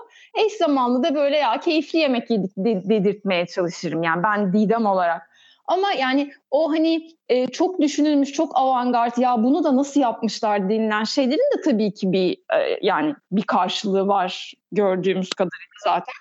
Eş 0.46 0.54
zamanlı 0.54 1.04
da 1.04 1.16
böyle 1.16 1.38
ya 1.38 1.60
keyifli 1.60 2.00
yemek 2.00 2.30
yedik 2.30 2.52
dedirtmeye 2.58 3.48
çalışırım. 3.48 4.04
Yani 4.04 4.24
ben 4.24 4.54
Didem 4.54 4.86
olarak. 4.86 5.37
Ama 5.68 5.92
yani 5.92 6.32
o 6.52 6.72
hani 6.72 7.10
e, 7.30 7.48
çok 7.48 7.82
düşünülmüş, 7.82 8.32
çok 8.32 8.58
avantgard 8.58 9.18
ya 9.18 9.44
bunu 9.44 9.64
da 9.64 9.76
nasıl 9.76 10.02
yapmışlar 10.02 10.70
denilen 10.70 11.04
şeylerin 11.04 11.58
de 11.58 11.62
tabii 11.62 11.94
ki 11.94 12.12
bir 12.12 12.38
e, 12.54 12.80
yani 12.82 13.16
bir 13.32 13.44
karşılığı 13.44 14.08
var 14.08 14.54
gördüğümüz 14.72 15.30
kadarıyla 15.30 15.78
zaten. 15.84 16.14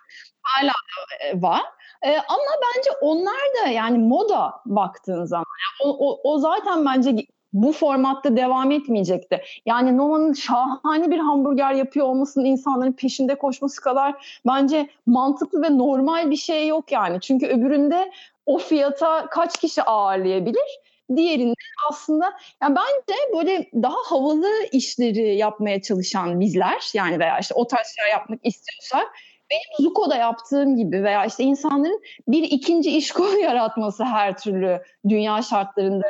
Hala 0.42 0.72
e, 1.20 1.42
var. 1.42 1.62
E, 2.02 2.10
ama 2.10 2.52
bence 2.62 2.90
onlar 3.00 3.64
da 3.64 3.68
yani 3.68 3.98
moda 3.98 4.52
baktığın 4.66 5.24
zaman 5.24 5.46
yani 5.46 5.92
o, 5.92 6.10
o, 6.10 6.32
o 6.32 6.38
zaten 6.38 6.84
bence 6.86 7.26
bu 7.52 7.72
formatta 7.72 8.36
devam 8.36 8.70
etmeyecekti. 8.70 9.42
Yani 9.66 9.96
Nova'nın 9.96 10.32
şahane 10.32 11.10
bir 11.10 11.18
hamburger 11.18 11.72
yapıyor 11.72 12.06
olmasının 12.06 12.44
insanların 12.44 12.92
peşinde 12.92 13.34
koşması 13.34 13.80
kadar 13.80 14.40
bence 14.46 14.88
mantıklı 15.06 15.62
ve 15.62 15.78
normal 15.78 16.30
bir 16.30 16.36
şey 16.36 16.68
yok 16.68 16.92
yani. 16.92 17.20
Çünkü 17.20 17.46
öbüründe 17.46 18.12
o 18.46 18.58
fiyata 18.58 19.26
kaç 19.30 19.60
kişi 19.60 19.82
ağırlayabilir? 19.82 20.80
Diğerinde 21.16 21.54
aslında 21.90 22.32
yani 22.62 22.76
bence 22.76 23.18
böyle 23.36 23.70
daha 23.74 23.96
havalı 24.06 24.50
işleri 24.72 25.36
yapmaya 25.36 25.82
çalışan 25.82 26.40
bizler 26.40 26.90
yani 26.94 27.18
veya 27.18 27.38
işte 27.38 27.54
o 27.54 27.66
tarz 27.66 27.86
şeyler 27.96 28.10
yapmak 28.10 28.40
istiyorsak 28.42 29.06
benim 29.50 29.88
Zuko'da 29.88 30.16
yaptığım 30.16 30.76
gibi 30.76 31.04
veya 31.04 31.24
işte 31.24 31.44
insanların 31.44 32.02
bir 32.28 32.42
ikinci 32.42 32.96
iş 32.96 33.12
kolu 33.12 33.38
yaratması 33.38 34.04
her 34.04 34.38
türlü 34.38 34.82
dünya 35.08 35.42
şartlarında 35.42 36.06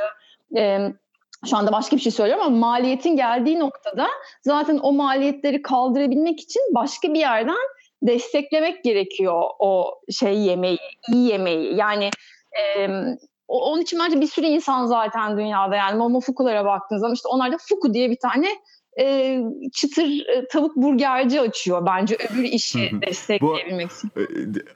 e, 0.57 0.79
şu 1.51 1.57
anda 1.57 1.73
başka 1.73 1.97
bir 1.97 2.01
şey 2.01 2.13
söylüyorum 2.13 2.45
ama 2.47 2.57
maliyetin 2.57 3.17
geldiği 3.17 3.61
noktada 3.61 4.09
zaten 4.43 4.79
o 4.83 4.93
maliyetleri 4.93 5.63
kaldırabilmek 5.63 6.41
için 6.41 6.63
başka 6.75 7.15
bir 7.15 7.19
yerden 7.19 7.57
desteklemek 8.03 8.85
gerekiyor 8.85 9.43
o 9.59 10.01
şey 10.11 10.39
yemeği, 10.39 10.79
iyi 11.13 11.29
yemeği. 11.29 11.77
Yani 11.77 12.11
e, 12.59 12.89
onun 13.49 13.83
için 13.83 14.01
bence 14.01 14.21
bir 14.21 14.27
sürü 14.27 14.47
insan 14.47 14.87
zaten 14.87 15.39
dünyada 15.39 15.77
yani 15.77 15.99
momofukulara 15.99 16.65
baktığınız 16.65 17.01
zaman 17.01 17.15
işte 17.15 17.29
onlarda 17.29 17.57
fuku 17.69 17.95
diye 17.95 18.11
bir 18.11 18.19
tane 18.19 18.49
e, 18.99 19.41
çıtır 19.73 20.03
e, 20.05 20.47
tavuk 20.47 20.77
burgerci 20.77 21.41
açıyor 21.41 21.87
bence 21.87 22.17
öbür 22.17 22.43
işi 22.43 22.91
destekleyebilmek 23.07 23.91
için. 23.91 24.11
E, 24.17 24.23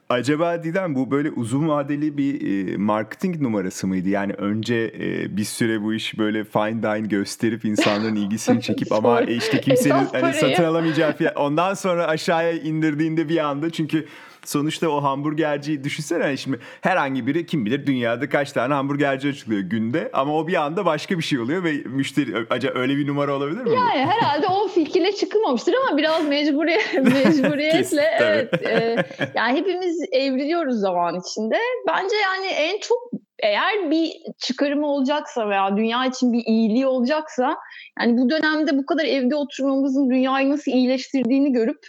acaba 0.09 0.63
Didem 0.63 0.95
bu 0.95 1.11
böyle 1.11 1.31
uzun 1.31 1.69
vadeli 1.69 2.17
bir 2.17 2.41
e, 2.41 2.77
marketing 2.77 3.41
numarası 3.41 3.87
mıydı? 3.87 4.09
Yani 4.09 4.33
önce 4.33 4.93
e, 4.99 5.37
bir 5.37 5.43
süre 5.43 5.81
bu 5.81 5.93
iş 5.93 6.17
böyle 6.17 6.43
fine 6.43 6.83
dine 6.83 7.07
gösterip 7.07 7.65
insanların 7.65 8.15
ilgisini 8.15 8.61
çekip 8.61 8.91
ama 8.91 9.21
işte 9.21 9.61
kimsenin 9.61 10.05
hani 10.11 10.33
satın 10.33 10.63
alamayacağı 10.63 11.13
fiyat 11.13 11.37
ondan 11.37 11.73
sonra 11.73 12.07
aşağıya 12.07 12.51
indirdiğinde 12.51 13.29
bir 13.29 13.37
anda 13.37 13.69
çünkü 13.69 14.05
sonuçta 14.45 14.89
o 14.89 15.03
hamburgerciyi 15.03 15.83
düşünsene 15.83 16.23
hani 16.23 16.37
şimdi 16.37 16.59
herhangi 16.81 17.27
biri 17.27 17.45
kim 17.45 17.65
bilir 17.65 17.87
dünyada 17.87 18.29
kaç 18.29 18.51
tane 18.51 18.73
hamburgerci 18.73 19.29
açılıyor 19.29 19.61
günde 19.61 20.09
ama 20.13 20.37
o 20.37 20.47
bir 20.47 20.55
anda 20.55 20.85
başka 20.85 21.17
bir 21.17 21.23
şey 21.23 21.39
oluyor 21.39 21.63
ve 21.63 21.71
müşteri 21.71 22.45
acaba 22.49 22.79
öyle 22.79 22.97
bir 22.97 23.07
numara 23.07 23.35
olabilir 23.35 23.61
mi? 23.61 23.75
Yani 23.75 24.05
herhalde 24.05 24.47
o 24.47 24.67
fikirle 24.67 25.11
çıkılmamıştır 25.11 25.73
ama 25.73 25.97
biraz 25.97 26.27
mecburiyet, 26.27 26.93
mecburiyetle 26.93 28.17
evet. 28.19 28.67
E, 28.67 28.95
yani 29.35 29.59
hepimiz 29.59 29.99
evriliyoruz 30.11 30.79
zaman 30.79 31.19
içinde. 31.19 31.57
Bence 31.87 32.15
yani 32.15 32.47
en 32.47 32.79
çok 32.79 33.11
eğer 33.43 33.91
bir 33.91 34.11
çıkarımı 34.39 34.87
olacaksa 34.87 35.49
veya 35.49 35.77
dünya 35.77 36.05
için 36.05 36.33
bir 36.33 36.43
iyiliği 36.45 36.87
olacaksa 36.87 37.57
yani 37.99 38.17
bu 38.17 38.29
dönemde 38.29 38.77
bu 38.77 38.85
kadar 38.85 39.05
evde 39.05 39.35
oturmamızın 39.35 40.09
dünyayı 40.09 40.49
nasıl 40.49 40.71
iyileştirdiğini 40.71 41.51
görüp 41.51 41.79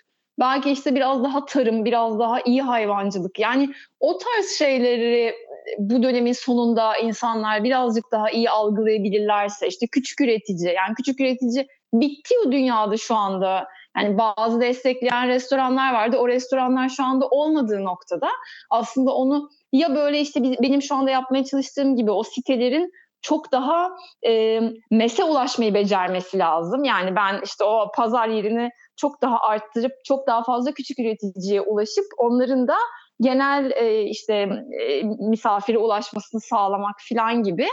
belki 0.43 0.71
işte 0.71 0.95
biraz 0.95 1.25
daha 1.25 1.45
tarım, 1.45 1.85
biraz 1.85 2.19
daha 2.19 2.41
iyi 2.41 2.63
hayvancılık. 2.63 3.39
Yani 3.39 3.71
o 4.01 4.19
tarz 4.19 4.51
şeyleri 4.59 5.35
bu 5.79 6.03
dönemin 6.03 6.33
sonunda 6.33 6.97
insanlar 6.97 7.65
birazcık 7.65 8.13
daha 8.13 8.31
iyi 8.31 8.51
algılayabilirlerse 8.51 9.69
işte 9.69 9.87
küçük 9.87 10.21
üretici 10.21 10.75
yani 10.75 10.95
küçük 10.97 11.21
üretici 11.21 11.67
bitti 11.93 12.35
o 12.47 12.53
dünyada 12.53 12.97
şu 12.97 13.15
anda. 13.15 13.69
Yani 13.97 14.19
bazı 14.19 14.61
destekleyen 14.61 15.29
restoranlar 15.29 15.93
vardı. 15.93 16.17
O 16.17 16.29
restoranlar 16.29 16.89
şu 16.89 17.05
anda 17.05 17.29
olmadığı 17.29 17.85
noktada 17.85 18.29
aslında 18.71 19.15
onu 19.15 19.51
ya 19.73 19.95
böyle 19.95 20.21
işte 20.21 20.43
benim 20.43 20.83
şu 20.83 20.95
anda 20.95 21.11
yapmaya 21.11 21.45
çalıştığım 21.45 21.97
gibi 21.97 22.11
o 22.11 22.23
sitelerin 22.23 22.93
çok 23.23 23.53
daha 23.53 23.91
e, 24.27 24.61
mese 24.91 25.25
ulaşmayı 25.25 25.75
becermesi 25.75 26.39
lazım. 26.39 26.85
Yani 26.85 27.17
ben 27.17 27.41
işte 27.45 27.65
o 27.65 27.93
pazar 27.95 28.29
yerini 28.29 28.71
çok 28.97 29.23
daha 29.23 29.41
arttırıp 29.41 29.93
çok 30.05 30.27
daha 30.27 30.43
fazla 30.43 30.73
küçük 30.73 30.99
üreticiye 30.99 31.61
ulaşıp 31.61 32.05
onların 32.19 32.69
da 32.69 32.77
genel 33.21 33.71
e, 33.71 34.03
işte 34.03 34.35
e, 34.81 35.03
misafire 35.03 35.79
ulaşmasını 35.79 36.41
sağlamak 36.41 36.97
falan 37.09 37.43
gibi. 37.43 37.67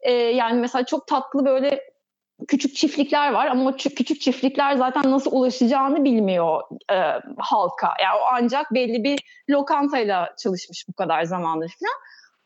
E, 0.00 0.12
yani 0.12 0.60
mesela 0.60 0.86
çok 0.86 1.06
tatlı 1.06 1.44
böyle 1.44 1.80
küçük 2.48 2.76
çiftlikler 2.76 3.32
var 3.32 3.46
ama 3.46 3.70
o 3.70 3.76
küçük 3.76 4.20
çiftlikler 4.20 4.76
zaten 4.76 5.10
nasıl 5.10 5.32
ulaşacağını 5.32 6.04
bilmiyor 6.04 6.62
e, 6.92 6.96
halka. 7.38 7.94
Yani 8.02 8.18
o 8.20 8.24
ancak 8.32 8.74
belli 8.74 9.04
bir 9.04 9.18
lokantayla 9.50 10.34
çalışmış 10.42 10.84
bu 10.88 10.92
kadar 10.92 11.24
zamandır 11.24 11.72
falan. 11.80 11.94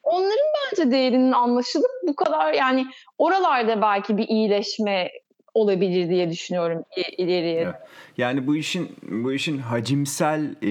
Onların 0.02 0.46
bence 0.72 0.90
değerinin 0.90 1.32
anlaşılıp 1.32 1.90
bu 2.06 2.16
kadar 2.16 2.52
yani 2.52 2.86
oralarda 3.18 3.82
belki 3.82 4.16
bir 4.16 4.28
iyileşme 4.28 5.10
olabilir 5.54 6.10
diye 6.10 6.30
düşünüyorum 6.30 6.84
ileriye. 7.18 7.72
Yani 8.20 8.46
bu 8.46 8.56
işin 8.56 8.96
bu 9.10 9.32
işin 9.32 9.58
hacimsel 9.58 10.54
e, 10.62 10.68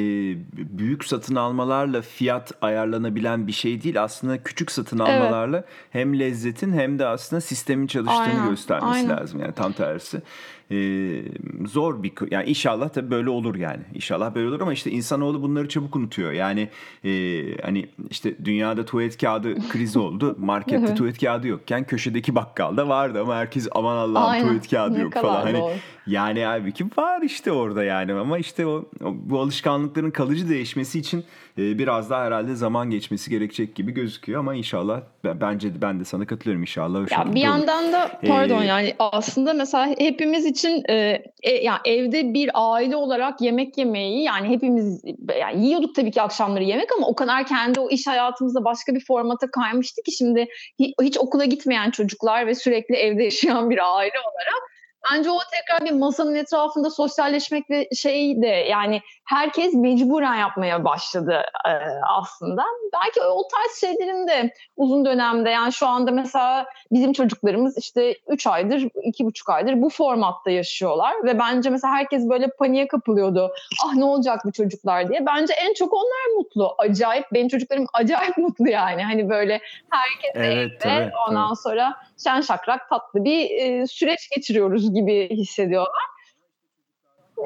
büyük 0.78 1.06
satın 1.06 1.36
almalarla 1.36 2.02
fiyat 2.02 2.52
ayarlanabilen 2.62 3.48
bir 3.48 3.52
şey 3.52 3.84
değil. 3.84 4.04
Aslında 4.04 4.44
küçük 4.44 4.72
satın 4.72 5.00
almalarla 5.00 5.58
evet. 5.58 5.68
hem 5.90 6.20
lezzetin 6.20 6.74
hem 6.74 7.00
de 7.00 7.06
aslında 7.06 7.42
sistemin 7.42 7.88
çalıştığını 7.88 8.20
aynen, 8.20 8.50
göstermesi 8.50 9.00
aynen. 9.00 9.18
lazım. 9.18 9.40
Yani 9.40 9.54
tam 9.54 9.72
tersi 9.72 10.22
e, 10.72 10.78
zor 11.66 12.04
bir 12.04 12.12
yani 12.32 12.50
inşallah 12.50 12.90
tabii 12.90 13.12
böyle 13.12 13.30
olur 13.30 13.56
yani 13.56 13.82
inşallah 13.94 14.36
böyle 14.36 14.48
olur 14.48 14.62
ama 14.62 14.74
işte 14.74 14.92
insanoğlu 14.92 15.42
bunları 15.42 15.70
çabuk 15.70 15.96
unutuyor 15.96 16.32
yani 16.32 16.70
e, 17.06 17.12
hani 17.62 17.90
işte 18.10 18.46
dünyada 18.46 18.86
tuvalet 18.86 19.18
kağıdı 19.18 19.70
krizi 19.70 20.00
oldu 20.10 20.36
markette 20.40 20.96
tuvalet 20.96 21.20
kağıdı 21.20 21.48
yokken 21.48 21.84
köşedeki 21.84 22.36
bakkalda 22.36 22.88
vardı 22.88 23.22
ama 23.22 23.36
herkes 23.36 23.68
aman 23.72 23.98
Allah'ım 23.98 24.42
tuvalet 24.42 24.70
kağıdı 24.70 25.00
yok 25.00 25.14
falan 25.14 25.42
hani 25.42 25.58
doğru. 25.58 25.74
yani 26.08 26.48
abi 26.48 26.72
kim 26.72 26.92
var 26.98 27.22
işte 27.22 27.39
orada 27.48 27.84
yani. 27.84 28.14
Ama 28.14 28.38
işte 28.38 28.66
o, 28.66 28.86
bu 29.02 29.40
alışkanlıkların 29.40 30.12
kalıcı 30.12 30.50
değişmesi 30.50 31.00
için 31.00 31.26
e, 31.58 31.78
biraz 31.78 32.10
daha 32.10 32.24
herhalde 32.24 32.56
zaman 32.56 32.90
geçmesi 32.90 33.30
gerekecek 33.30 33.76
gibi 33.76 33.92
gözüküyor. 33.92 34.40
Ama 34.40 34.56
inşallah 34.56 35.02
bence 35.24 35.82
ben 35.82 36.00
de 36.00 36.06
sana 36.06 36.28
katılıyorum 36.28 36.62
inşallah. 36.62 37.12
Ya 37.12 37.34
bir 37.36 37.42
yandan 37.42 37.94
da 37.94 38.20
pardon 38.28 38.62
ee, 38.62 38.66
yani 38.66 38.96
aslında 39.00 39.54
mesela 39.54 39.96
hepimiz 39.98 40.46
için 40.46 40.84
e, 40.90 41.24
e, 41.44 41.52
yani 41.52 41.80
evde 41.86 42.34
bir 42.34 42.50
aile 42.54 42.96
olarak 42.96 43.42
yemek 43.42 43.78
yemeyi 43.78 44.24
yani 44.24 44.50
hepimiz 44.50 45.04
yani 45.40 45.66
yiyorduk 45.66 45.96
tabii 45.96 46.12
ki 46.12 46.22
akşamları 46.22 46.64
yemek 46.64 46.90
ama 46.98 47.08
o 47.08 47.16
kadar 47.16 47.46
kendi 47.46 47.80
o 47.80 47.90
iş 47.90 48.08
hayatımızda 48.08 48.66
başka 48.66 48.96
bir 48.96 49.06
formata 49.06 49.52
kaymıştı 49.52 50.02
ki 50.02 50.12
şimdi 50.12 50.48
hiç 51.02 51.18
okula 51.18 51.46
gitmeyen 51.46 51.92
çocuklar 51.92 52.48
ve 52.48 52.56
sürekli 52.56 52.96
evde 52.96 53.24
yaşayan 53.24 53.70
bir 53.70 53.98
aile 53.98 54.20
olarak 54.20 54.79
Bence 55.12 55.32
o 55.32 55.38
tekrar 55.52 55.86
bir 55.86 56.00
masanın 56.00 56.36
etrafında 56.36 56.90
sosyalleşmek 56.90 57.70
ve 57.70 57.90
şey 57.96 58.42
de 58.42 58.48
yani 58.48 59.02
herkes 59.30 59.74
mecburen 59.74 60.36
yapmaya 60.36 60.86
başladı 60.86 61.44
e, 61.66 61.72
aslında. 62.20 62.64
Belki 62.94 63.22
o 63.22 63.48
tarz 63.48 63.80
şeylerin 63.82 64.28
de 64.28 64.54
uzun 64.78 65.06
dönemde 65.06 65.50
yani 65.50 65.74
şu 65.74 65.88
anda 65.88 66.12
mesela 66.12 66.66
bizim 66.92 67.14
çocuklarımız 67.14 67.78
işte 67.78 68.16
3 68.28 68.48
aydır, 68.48 68.80
2,5 68.80 69.54
aydır 69.54 69.82
bu 69.82 69.90
formatta 69.90 70.52
yaşıyorlar 70.52 71.14
ve 71.24 71.40
bence 71.40 71.70
mesela 71.70 71.94
herkes 71.94 72.30
böyle 72.30 72.48
paniğe 72.48 72.88
kapılıyordu. 72.88 73.52
Ah 73.86 73.94
ne 73.94 74.04
olacak 74.04 74.42
bu 74.46 74.52
çocuklar 74.52 75.10
diye. 75.10 75.26
Bence 75.26 75.54
en 75.54 75.74
çok 75.74 75.94
onlar 75.94 76.38
mutlu. 76.38 76.76
Acayip 76.78 77.26
benim 77.34 77.48
çocuklarım 77.48 77.86
acayip 77.94 78.38
mutlu 78.38 78.70
yani. 78.70 79.04
Hani 79.04 79.30
böyle 79.30 79.62
herkes 79.90 80.32
evet, 80.34 80.58
evde 80.58 80.94
evet, 80.96 81.14
ondan 81.30 81.48
evet. 81.48 81.60
sonra 81.64 81.96
şen 82.24 82.42
şakrak 82.42 82.90
tatlı 82.90 83.24
bir 83.24 83.50
e, 83.50 83.88
süreç 83.88 84.30
geçiriyoruz 84.36 84.94
gibi 84.94 85.30
hissediyorlar. 85.30 86.19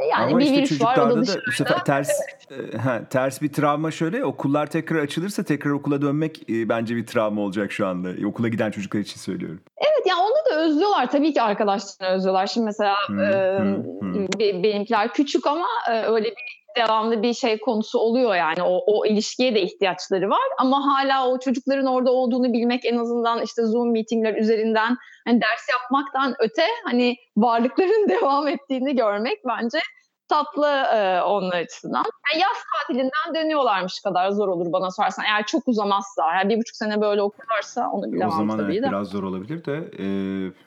Yani 0.09 0.31
Ama 0.31 0.39
bir 0.39 0.43
işte 0.43 0.57
virüs 0.57 0.81
var, 0.81 0.97
da 0.97 1.21
bu 1.47 1.51
sefer 1.51 1.85
ters 1.85 2.09
e, 2.73 2.77
ha, 2.77 3.01
ters 3.09 3.41
bir 3.41 3.53
travma 3.53 3.91
şöyle 3.91 4.25
okullar 4.25 4.67
tekrar 4.67 4.99
açılırsa 4.99 5.43
tekrar 5.43 5.71
okula 5.71 6.01
dönmek 6.01 6.49
e, 6.49 6.69
bence 6.69 6.95
bir 6.95 7.05
travma 7.05 7.41
olacak 7.41 7.71
şu 7.71 7.87
anda. 7.87 8.13
E, 8.13 8.25
okula 8.25 8.47
giden 8.47 8.71
çocuklar 8.71 8.99
için 8.99 9.19
söylüyorum. 9.19 9.61
Evet 9.77 10.07
yani 10.09 10.21
onu 10.21 10.51
da 10.51 10.65
özlüyorlar 10.65 11.11
tabii 11.11 11.33
ki 11.33 11.41
arkadaşlarını 11.41 12.15
özlüyorlar. 12.15 12.47
Şimdi 12.47 12.65
mesela 12.65 12.95
hmm, 13.07 13.19
e, 13.19 13.59
hmm, 13.59 14.13
hmm. 14.13 14.63
benimkiler 14.63 15.13
küçük 15.13 15.47
ama 15.47 15.67
e, 15.91 16.03
öyle 16.03 16.25
bir 16.25 16.62
devamlı 16.77 17.23
bir 17.23 17.33
şey 17.33 17.59
konusu 17.59 17.99
oluyor 17.99 18.35
yani. 18.35 18.63
O, 18.63 18.83
o 18.87 19.05
ilişkiye 19.05 19.55
de 19.55 19.61
ihtiyaçları 19.61 20.29
var. 20.29 20.49
Ama 20.59 20.85
hala 20.85 21.29
o 21.29 21.39
çocukların 21.39 21.85
orada 21.85 22.11
olduğunu 22.11 22.53
bilmek 22.53 22.85
en 22.85 22.97
azından 22.97 23.41
işte 23.41 23.63
Zoom 23.65 23.91
meetingler 23.91 24.35
üzerinden 24.35 24.97
hani 25.27 25.41
ders 25.41 25.69
yapmaktan 25.71 26.35
öte 26.39 26.65
hani 26.85 27.15
varlıkların 27.37 28.09
devam 28.21 28.47
ettiğini 28.47 28.95
görmek 28.95 29.39
bence 29.47 29.79
tatlı 30.27 30.67
e, 30.67 31.21
onlar 31.21 31.57
açısından. 31.57 32.03
Yani 32.33 32.41
yaz 32.41 32.57
tatilinden 32.73 33.35
dönüyorlarmış 33.35 33.99
kadar 33.99 34.31
zor 34.31 34.47
olur 34.47 34.71
bana 34.71 34.91
sorarsan. 34.91 35.25
Eğer 35.25 35.45
çok 35.45 35.67
uzamazsa, 35.67 36.23
yani 36.35 36.49
bir 36.49 36.59
buçuk 36.59 36.75
sene 36.75 37.01
böyle 37.01 37.21
okurlarsa 37.21 37.89
onu 37.89 38.11
bilemem 38.11 38.27
O 38.27 38.31
zaman 38.31 38.57
tabii 38.57 38.73
evet, 38.73 38.83
de. 38.83 38.87
biraz 38.87 39.07
zor 39.07 39.23
olabilir 39.23 39.65
de. 39.65 39.91
E, 39.99 40.05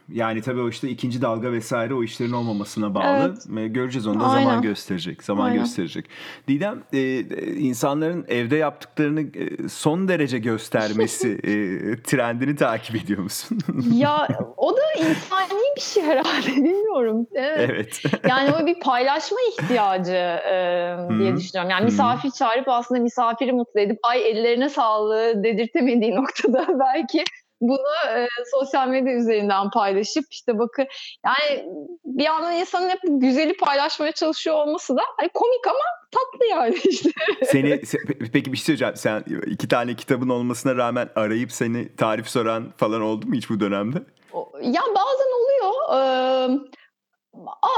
yani 0.08 0.42
tabii 0.42 0.60
o 0.60 0.68
işte 0.68 0.88
ikinci 0.88 1.22
dalga 1.22 1.52
vesaire 1.52 1.94
o 1.94 2.02
işlerin 2.02 2.32
olmamasına 2.32 2.94
bağlı. 2.94 3.34
Evet. 3.50 3.74
Göreceğiz 3.74 4.06
onu 4.06 4.20
da 4.20 4.26
Aynen. 4.26 4.44
zaman 4.44 4.62
gösterecek. 4.62 5.24
Zaman 5.24 5.44
Aynen. 5.44 5.58
gösterecek. 5.58 6.06
Didem 6.48 6.82
e, 6.92 7.20
insanların 7.58 8.24
evde 8.28 8.56
yaptıklarını 8.56 9.20
e, 9.20 9.68
son 9.68 10.08
derece 10.08 10.38
göstermesi 10.38 11.28
e, 11.42 12.02
trendini 12.02 12.56
takip 12.56 12.96
ediyor 12.96 13.22
musun? 13.22 13.58
ya 13.92 14.28
o 14.56 14.76
da 14.76 14.80
insani 14.96 15.76
bir 15.76 15.80
şey 15.80 16.02
herhalde 16.02 16.46
bilmiyorum. 16.46 17.26
Evet. 17.34 17.70
evet. 17.70 18.02
yani 18.28 18.50
o 18.62 18.66
bir 18.66 18.80
paylaşma 18.80 19.38
ihtiyacı 19.52 20.12
e, 20.12 20.96
diye 21.18 21.36
düşünüyorum. 21.36 21.70
Yani 21.70 21.84
misafir 21.84 22.30
çağırıp 22.30 22.68
aslında 22.68 23.00
misafiri 23.00 23.52
mutlu 23.52 23.80
edip 23.80 23.98
ay 24.02 24.30
ellerine 24.30 24.68
sağlığı 24.68 25.44
dedirtemediği 25.44 26.16
noktada 26.16 26.66
belki 26.78 27.24
bunu 27.60 28.16
e, 28.16 28.26
sosyal 28.50 28.88
medya 28.88 29.14
üzerinden 29.14 29.70
paylaşıp 29.70 30.24
işte 30.30 30.58
bakın 30.58 30.86
yani 31.26 31.64
bir 32.04 32.24
yandan 32.24 32.54
insanın 32.54 32.88
hep 32.88 33.00
güzeli 33.04 33.56
paylaşmaya 33.56 34.12
çalışıyor 34.12 34.56
olması 34.56 34.96
da 34.96 35.02
hani 35.16 35.30
komik 35.34 35.66
ama 35.66 35.78
tatlı 36.10 36.46
yani 36.46 36.74
işte. 36.84 37.10
Seni 37.44 37.86
se, 37.86 37.98
peki 38.32 38.52
bir 38.52 38.56
şey 38.56 38.64
söyleyeceğim. 38.64 38.96
Sen 38.96 39.24
iki 39.46 39.68
tane 39.68 39.94
kitabın 39.94 40.28
olmasına 40.28 40.76
rağmen 40.76 41.08
arayıp 41.16 41.52
seni 41.52 41.96
tarif 41.96 42.28
soran 42.28 42.72
falan 42.76 43.00
oldu 43.02 43.26
mu 43.26 43.34
hiç 43.34 43.50
bu 43.50 43.60
dönemde? 43.60 43.98
Ya 44.62 44.82
bazen 44.94 45.32
oluyor. 45.38 45.74
Ee, 45.94 46.58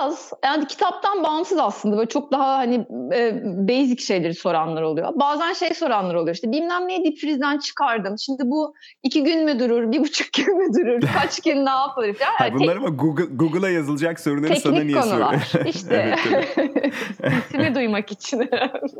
az. 0.01 0.33
Yani 0.45 0.67
kitaptan 0.67 1.23
bağımsız 1.25 1.59
aslında. 1.59 1.97
Böyle 1.97 2.09
çok 2.09 2.33
daha 2.33 2.59
hani 2.59 2.87
e, 3.15 3.43
basic 3.69 4.03
şeyleri 4.05 4.35
soranlar 4.35 4.83
oluyor. 4.83 5.09
Bazen 5.15 5.53
şey 5.53 5.75
soranlar 5.75 6.15
oluyor. 6.15 6.35
İşte 6.35 6.53
bilmem 6.53 6.89
neyi 6.89 7.05
dipfrizden 7.05 7.59
çıkardım. 7.59 8.19
Şimdi 8.19 8.43
bu 8.45 8.75
iki 9.03 9.25
gün 9.25 9.45
mü 9.45 9.59
durur, 9.59 9.93
bir 9.93 10.01
buçuk 10.01 10.33
gün 10.33 10.59
mü 10.59 10.75
durur, 10.75 11.01
kaç 11.21 11.41
gün 11.41 11.65
ne 11.67 11.71
yapılır 11.71 12.15
falan. 12.15 12.33
Yani 12.41 12.55
bunlar 12.55 12.77
ama 12.77 12.89
Google, 12.89 13.25
Google'a 13.25 13.71
yazılacak 13.71 14.21
soruları 14.21 14.57
sana 14.57 14.81
niye 14.81 15.03
soruyor? 15.03 15.67
İşte. 15.67 16.17
İsmi 17.49 17.75
duymak 17.75 18.13
için. 18.13 18.51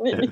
evet. 0.05 0.29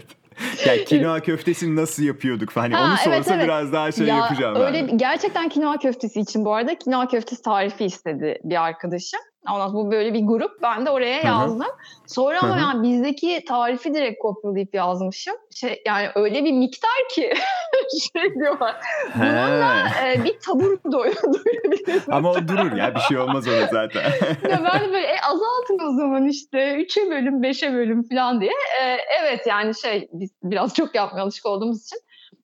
Yani 0.66 0.86
kinoa 0.86 1.20
köftesini 1.20 1.76
nasıl 1.76 2.04
yapıyorduk 2.04 2.50
falan. 2.50 2.72
Ha, 2.72 2.84
onu 2.84 2.98
sorsa 2.98 3.10
evet, 3.10 3.28
evet. 3.32 3.44
biraz 3.44 3.74
daha 3.74 3.92
şey 3.92 4.08
ya, 4.08 4.16
yapacağım. 4.16 4.56
Öyle 4.56 4.88
ben. 4.88 4.98
gerçekten 4.98 5.50
kinoa 5.50 5.78
köftesi 5.78 6.20
için 6.20 6.46
bu 6.46 6.54
arada 6.54 6.78
kinoa 6.78 7.08
köftesi 7.08 7.42
tarifi 7.42 7.86
istedi 7.86 8.40
bir 8.44 8.64
arkadaşım. 8.64 9.20
Ondan 9.54 9.74
bu 9.74 9.92
böyle 9.92 10.14
bir 10.14 10.26
grup. 10.26 10.62
Ben 10.64 10.86
de 10.86 10.90
oraya 10.90 11.22
yazdım. 11.22 11.68
Sonra 12.08 12.40
ama 12.44 12.58
yani 12.58 12.84
bizdeki 12.84 13.46
tarifi 13.48 13.94
direkt 13.94 14.22
kopyalayıp 14.22 14.76
yazmışım. 14.76 15.36
Şey 15.56 15.82
yani 15.86 16.10
öyle 16.16 16.44
bir 16.44 16.52
miktar 16.52 17.10
ki 17.12 17.34
şey 18.14 18.36
diyorlar. 18.36 18.76
Bununla 19.16 19.90
e, 20.06 20.24
bir 20.24 20.40
tabur 20.40 20.78
doyurabilirsin. 20.92 22.12
Ama 22.12 22.32
o 22.32 22.48
durur 22.48 22.72
ya 22.72 22.96
bir 22.96 23.00
şey 23.00 23.18
olmaz 23.18 23.48
ona 23.48 23.68
zaten. 23.68 24.12
ya 24.50 24.64
ben 24.74 24.82
de 24.82 24.94
böyle 24.94 25.08
e, 25.08 25.20
azaltın 25.22 25.80
o 25.90 25.92
zaman 25.92 26.28
işte 26.28 26.58
3'e 26.58 27.10
bölüm 27.10 27.42
5'e 27.44 27.74
bölüm 27.74 28.10
falan 28.10 28.42
diye. 28.42 28.52
E, 28.82 28.98
evet 29.22 29.48
yani 29.48 29.76
şey 29.76 30.10
biz 30.14 30.32
biraz 30.44 30.74
çok 30.74 30.96
yapmaya 30.96 31.22
alışık 31.22 31.46
olduğumuz 31.46 31.86
için. 31.86 32.00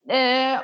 E, 0.09 0.55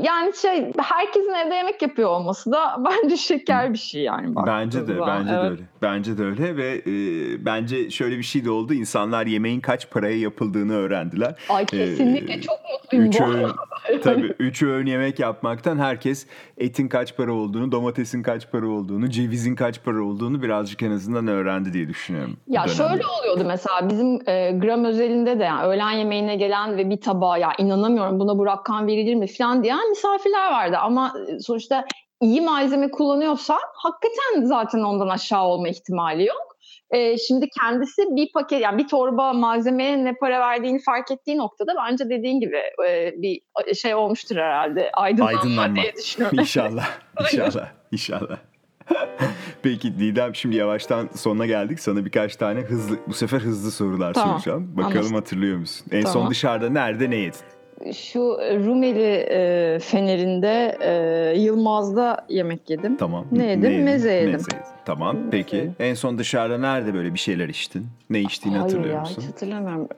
yani 0.00 0.32
şey 0.42 0.72
herkesin 0.78 1.32
evde 1.32 1.54
yemek 1.54 1.82
yapıyor 1.82 2.08
olması 2.08 2.52
da 2.52 2.76
bence 2.84 3.16
şeker 3.16 3.72
bir 3.72 3.78
şey 3.78 4.02
yani. 4.02 4.36
Bence 4.46 4.88
de 4.88 5.00
bence 5.06 5.32
evet. 5.32 5.42
de 5.42 5.48
öyle. 5.48 5.62
Bence 5.82 6.18
de 6.18 6.24
öyle 6.24 6.56
ve 6.56 6.82
e, 6.86 7.44
bence 7.44 7.90
şöyle 7.90 8.18
bir 8.18 8.22
şey 8.22 8.44
de 8.44 8.50
oldu. 8.50 8.74
İnsanlar 8.74 9.26
yemeğin 9.26 9.60
kaç 9.60 9.90
paraya 9.90 10.18
yapıldığını 10.18 10.74
öğrendiler. 10.74 11.34
Ay 11.48 11.66
kesinlikle 11.66 12.34
ee, 12.34 12.40
çok 12.40 12.58
mutluyum 12.72 13.06
üç 13.06 13.20
bu. 13.20 13.24
Öğün, 13.24 13.52
tabii 14.02 14.34
üç 14.38 14.62
öğün 14.62 14.86
yemek 14.86 15.18
yapmaktan 15.18 15.78
herkes 15.78 16.26
etin 16.58 16.88
kaç 16.88 17.16
para 17.16 17.32
olduğunu, 17.32 17.72
domatesin 17.72 18.22
kaç 18.22 18.50
para 18.50 18.68
olduğunu, 18.68 19.10
cevizin 19.10 19.54
kaç 19.54 19.84
para 19.84 20.02
olduğunu 20.02 20.42
birazcık 20.42 20.82
en 20.82 20.90
azından 20.90 21.26
öğrendi 21.26 21.72
diye 21.72 21.88
düşünüyorum. 21.88 22.36
Ya 22.48 22.68
şöyle 22.68 23.06
oluyordu 23.06 23.44
mesela 23.46 23.88
bizim 23.88 24.28
e, 24.28 24.50
gram 24.50 24.84
özelinde 24.84 25.38
de 25.38 25.44
yani 25.44 25.62
öğlen 25.62 25.90
yemeğine 25.90 26.36
gelen 26.36 26.76
ve 26.76 26.90
bir 26.90 27.00
tabağa 27.00 27.38
ya 27.38 27.52
inanamıyorum 27.58 28.20
buna 28.20 28.38
bu 28.38 28.46
rakam 28.46 28.86
verilir 28.86 29.14
mi 29.14 29.25
falan 29.26 29.64
diyen 29.64 29.88
misafirler 29.88 30.50
vardı. 30.50 30.76
Ama 30.80 31.14
e, 31.28 31.38
sonuçta 31.38 31.84
iyi 32.20 32.40
malzeme 32.40 32.90
kullanıyorsan 32.90 33.60
hakikaten 33.74 34.44
zaten 34.44 34.78
ondan 34.80 35.08
aşağı 35.08 35.44
olma 35.44 35.68
ihtimali 35.68 36.26
yok. 36.26 36.56
Ee, 36.90 37.18
şimdi 37.18 37.48
kendisi 37.60 38.02
bir 38.10 38.32
paket 38.32 38.60
yani 38.60 38.78
bir 38.78 38.88
torba 38.88 39.32
malzemeye 39.32 40.04
ne 40.04 40.14
para 40.14 40.40
verdiğini 40.40 40.82
fark 40.82 41.10
ettiği 41.10 41.38
noktada 41.38 41.72
bence 41.76 42.10
dediğin 42.10 42.40
gibi 42.40 42.56
e, 42.88 43.12
bir 43.16 43.40
şey 43.74 43.94
olmuştur 43.94 44.36
herhalde 44.36 44.90
aydınlanma, 44.92 45.38
aydınlanma. 45.38 45.82
diye 45.82 45.94
düşünüyorum. 45.96 46.38
İnşallah. 46.38 46.88
İnşallah. 47.20 47.68
İnşallah. 47.92 48.38
Peki 49.62 49.98
Didem 49.98 50.34
şimdi 50.34 50.56
yavaştan 50.56 51.08
sonuna 51.14 51.46
geldik. 51.46 51.80
Sana 51.80 52.04
birkaç 52.04 52.36
tane 52.36 52.60
hızlı 52.60 52.96
bu 53.06 53.12
sefer 53.14 53.40
hızlı 53.40 53.70
sorular 53.70 54.14
Tamam, 54.14 54.40
soracağım. 54.40 54.76
Bakalım 54.76 54.96
anlaştık. 54.96 55.16
hatırlıyor 55.16 55.58
musun? 55.58 55.86
En 55.92 56.00
son 56.00 56.12
Tamam. 56.12 56.30
dışarıda 56.30 56.70
nerede 56.70 57.10
ne 57.10 57.16
yedin? 57.16 57.40
Şu 57.94 58.20
Rumeli 58.66 59.26
e, 59.30 59.78
Fener'inde 59.78 60.76
e, 60.80 61.38
Yılmaz'da 61.38 62.26
yemek 62.28 62.70
yedim. 62.70 62.96
Tamam. 62.96 63.26
Ne 63.32 63.46
yedim? 63.50 63.82
Meze 63.82 64.12
yedim. 64.12 64.30
yedin. 64.30 64.44
Tamam. 64.84 65.16
Peki 65.30 65.56
yedim. 65.56 65.76
en 65.78 65.94
son 65.94 66.18
dışarıda 66.18 66.58
nerede 66.58 66.94
böyle 66.94 67.14
bir 67.14 67.18
şeyler 67.18 67.48
içtin? 67.48 67.86
Ne 68.10 68.20
içtiğini 68.20 68.58
Hayır 68.58 68.62
hatırlıyor 68.72 68.94
ya 68.94 69.00
musun? 69.00 69.22
hiç 69.22 69.28
hatırlamıyorum. 69.28 69.88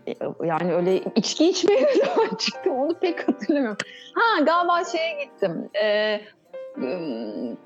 Yani 0.45 0.75
öyle 0.75 1.01
içki 1.17 1.49
içmeye 1.49 1.83
ne 1.83 1.95
zaman 2.05 2.29
çıktım 2.39 2.73
onu 2.75 2.95
pek 2.95 3.29
hatırlamıyorum. 3.29 3.79
Ha 4.15 4.45
galiba 4.45 4.85
şeye 4.93 5.25
gittim. 5.25 5.53
Im, 5.75 6.21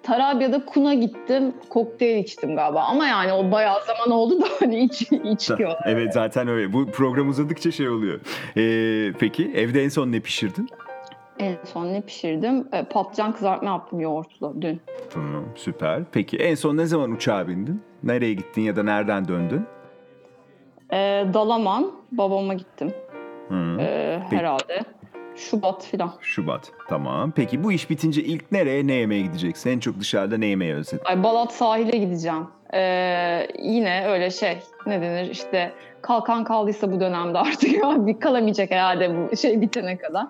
Tarabya'da 0.02 0.64
Kuna 0.66 0.94
gittim. 0.94 1.54
Kokteyl 1.68 2.18
içtim 2.24 2.56
galiba. 2.56 2.80
Ama 2.82 3.06
yani 3.06 3.32
o 3.32 3.50
bayağı 3.52 3.78
zaman 3.86 4.10
oldu 4.10 4.40
da 4.40 4.46
hani 4.60 4.78
iç, 4.80 5.10
olarak. 5.50 5.80
Evet 5.86 6.12
zaten 6.12 6.48
öyle. 6.48 6.72
Bu 6.72 6.86
program 6.86 7.28
uzadıkça 7.28 7.70
şey 7.70 7.88
oluyor. 7.88 8.20
Ee, 8.56 9.12
peki 9.18 9.50
evde 9.54 9.84
en 9.84 9.88
son 9.88 10.12
ne 10.12 10.20
pişirdin? 10.20 10.68
En 11.38 11.56
son 11.64 11.86
ne 11.92 12.00
pişirdim? 12.00 12.68
Ee, 12.72 12.84
patlıcan 12.84 13.32
kızartma 13.32 13.70
yaptım 13.70 14.00
yoğurtlu 14.00 14.54
dün. 14.62 14.80
Tamam 15.10 15.44
süper. 15.54 16.02
Peki 16.12 16.36
en 16.36 16.54
son 16.54 16.76
ne 16.76 16.86
zaman 16.86 17.10
uçağa 17.10 17.48
bindin? 17.48 17.82
Nereye 18.02 18.34
gittin 18.34 18.62
ya 18.62 18.76
da 18.76 18.82
nereden 18.82 19.28
döndün? 19.28 19.62
Ee, 20.92 21.26
Dalaman 21.34 21.92
babama 22.12 22.54
gittim. 22.54 22.92
Hı, 23.48 23.76
Ee, 23.80 24.22
Peki. 24.30 24.42
Şubat 25.36 25.86
filan. 25.86 26.12
Şubat. 26.20 26.72
Tamam. 26.88 27.32
Peki 27.36 27.64
bu 27.64 27.72
iş 27.72 27.90
bitince 27.90 28.22
ilk 28.22 28.52
nereye 28.52 28.86
ne 28.86 28.92
yemeye 28.94 29.22
gideceksin? 29.22 29.70
En 29.70 29.78
çok 29.78 30.00
dışarıda 30.00 30.38
ne 30.38 30.46
yemeyi 30.46 30.74
özledin? 30.74 31.04
Ay 31.04 31.22
Balat 31.22 31.52
sahile 31.52 31.96
gideceğim. 31.96 32.46
Ee, 32.74 33.46
yine 33.58 34.06
öyle 34.08 34.30
şey 34.30 34.58
ne 34.86 35.00
denir 35.02 35.30
işte 35.30 35.72
kalkan 36.02 36.44
kaldıysa 36.44 36.92
bu 36.92 37.00
dönemde 37.00 37.38
artık 37.38 37.72
ya 37.72 38.06
bir 38.06 38.20
kalamayacak 38.20 38.70
herhalde 38.70 39.16
bu 39.32 39.36
şey 39.36 39.60
bitene 39.60 39.96
kadar. 39.98 40.26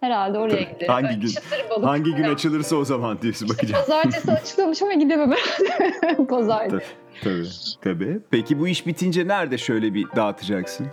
Herhalde 0.00 0.38
oraya 0.38 0.54
Tabii. 0.56 0.74
giderim. 0.74 0.92
Hangi 0.92 1.20
gün- 1.20 1.30
balık 1.70 1.84
Hangi 1.86 2.14
gün 2.14 2.24
açılırsa 2.24 2.76
o 2.76 2.84
zaman 2.84 3.22
diyorsun 3.22 3.48
bakacağım. 3.48 3.84
Pazartesi 3.86 4.32
açıklamış 4.42 4.82
ama 4.82 4.92
gidemem 4.92 5.32
herhalde. 5.32 6.26
Pazartesi. 6.28 6.86
Tabii. 7.24 7.44
Tabii. 7.82 8.18
Peki 8.30 8.60
bu 8.60 8.68
iş 8.68 8.86
bitince 8.86 9.28
nerede 9.28 9.58
şöyle 9.58 9.94
bir 9.94 10.06
dağıtacaksın? 10.16 10.86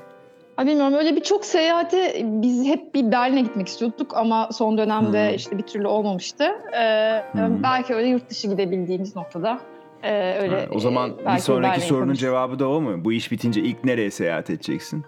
Ay 0.58 0.68
bilmiyorum 0.68 0.94
öyle 0.94 1.16
birçok 1.16 1.46
seyahate 1.46 2.22
biz 2.24 2.66
hep 2.66 2.96
bir 2.96 3.12
Berlin'e 3.12 3.42
gitmek 3.42 3.68
istiyorduk 3.68 4.18
ama 4.18 4.50
son 4.52 4.78
dönemde 4.78 5.30
Hı. 5.32 5.36
işte 5.36 5.58
bir 5.58 5.64
türlü 5.64 5.88
olmamıştı. 5.88 6.44
Ee, 6.74 7.24
Hı. 7.32 7.64
belki 7.64 7.94
öyle 7.94 8.08
yurt 8.08 8.30
dışı 8.30 8.48
gidebildiğimiz 8.48 9.16
noktada 9.16 9.60
e, 10.04 10.38
öyle. 10.42 10.56
Ha, 10.56 10.66
o 10.72 10.80
zaman 10.80 11.10
e, 11.10 11.34
bir 11.34 11.40
sonraki 11.40 11.70
Berlin'e 11.70 11.86
sorunun 11.86 12.14
cevabı 12.14 12.60
da 12.60 12.70
o 12.70 12.82
mu? 12.82 13.06
Bu 13.06 13.14
iş 13.14 13.32
bitince 13.32 13.62
ilk 13.62 13.84
nereye 13.84 14.12
seyahat 14.12 14.50
edeceksin? 14.50 15.06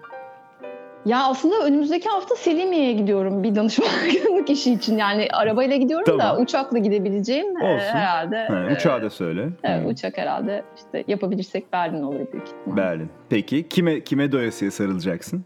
Ya 1.06 1.24
aslında 1.24 1.64
önümüzdeki 1.64 2.08
hafta 2.08 2.36
Selimiye'ye 2.36 2.92
gidiyorum 2.92 3.42
bir 3.42 3.54
danışmanlık 3.54 4.50
işi 4.50 4.72
için. 4.72 4.98
Yani 4.98 5.28
arabayla 5.32 5.76
gidiyorum 5.76 6.18
da 6.18 6.18
Tamam. 6.18 6.42
uçakla 6.42 6.78
gidebileceğim 6.78 7.46
e, 7.62 7.74
Olsun. 7.74 7.86
herhalde. 7.86 8.46
Ha, 8.46 8.66
e, 8.70 8.72
uçağı 8.74 9.02
da 9.02 9.10
söyle. 9.10 9.48
evet, 9.64 9.84
Hı. 9.84 9.88
uçak 9.88 10.18
herhalde 10.18 10.64
işte 10.76 11.04
yapabilirsek 11.08 11.72
Berlin 11.72 12.02
olur 12.02 12.18
büyük 12.32 12.48
ihtimal. 12.48 12.76
Berlin. 12.76 13.10
Peki 13.28 13.68
kime 13.68 14.00
kime 14.00 14.32
doyasıya 14.32 14.70
sarılacaksın? 14.70 15.44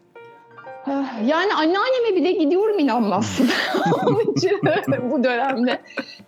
Yani 1.26 1.54
anneanneme 1.54 2.16
bile 2.16 2.32
gidiyorum 2.32 2.78
inanmazsın. 2.78 3.48
Onun 4.06 4.32
için 4.36 4.60
bu 5.10 5.24
dönemde. 5.24 5.80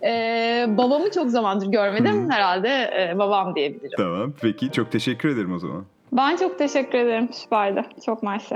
E, 0.03 0.65
babamı 0.77 1.11
çok 1.11 1.29
zamandır 1.29 1.67
görmedim. 1.67 2.31
Herhalde 2.31 2.69
e, 2.69 3.17
babam 3.17 3.55
diyebilirim. 3.55 3.97
Tamam. 3.97 4.33
Peki 4.41 4.71
çok 4.71 4.91
teşekkür 4.91 5.29
ederim 5.29 5.53
o 5.53 5.59
zaman. 5.59 5.85
Ben 6.11 6.35
çok 6.35 6.59
teşekkür 6.59 6.97
ederim. 6.97 7.29
Süperdi. 7.33 7.85
Çok 8.05 8.23
mersi. 8.23 8.55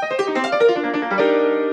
Thank 0.00 1.58
you. 1.58 1.63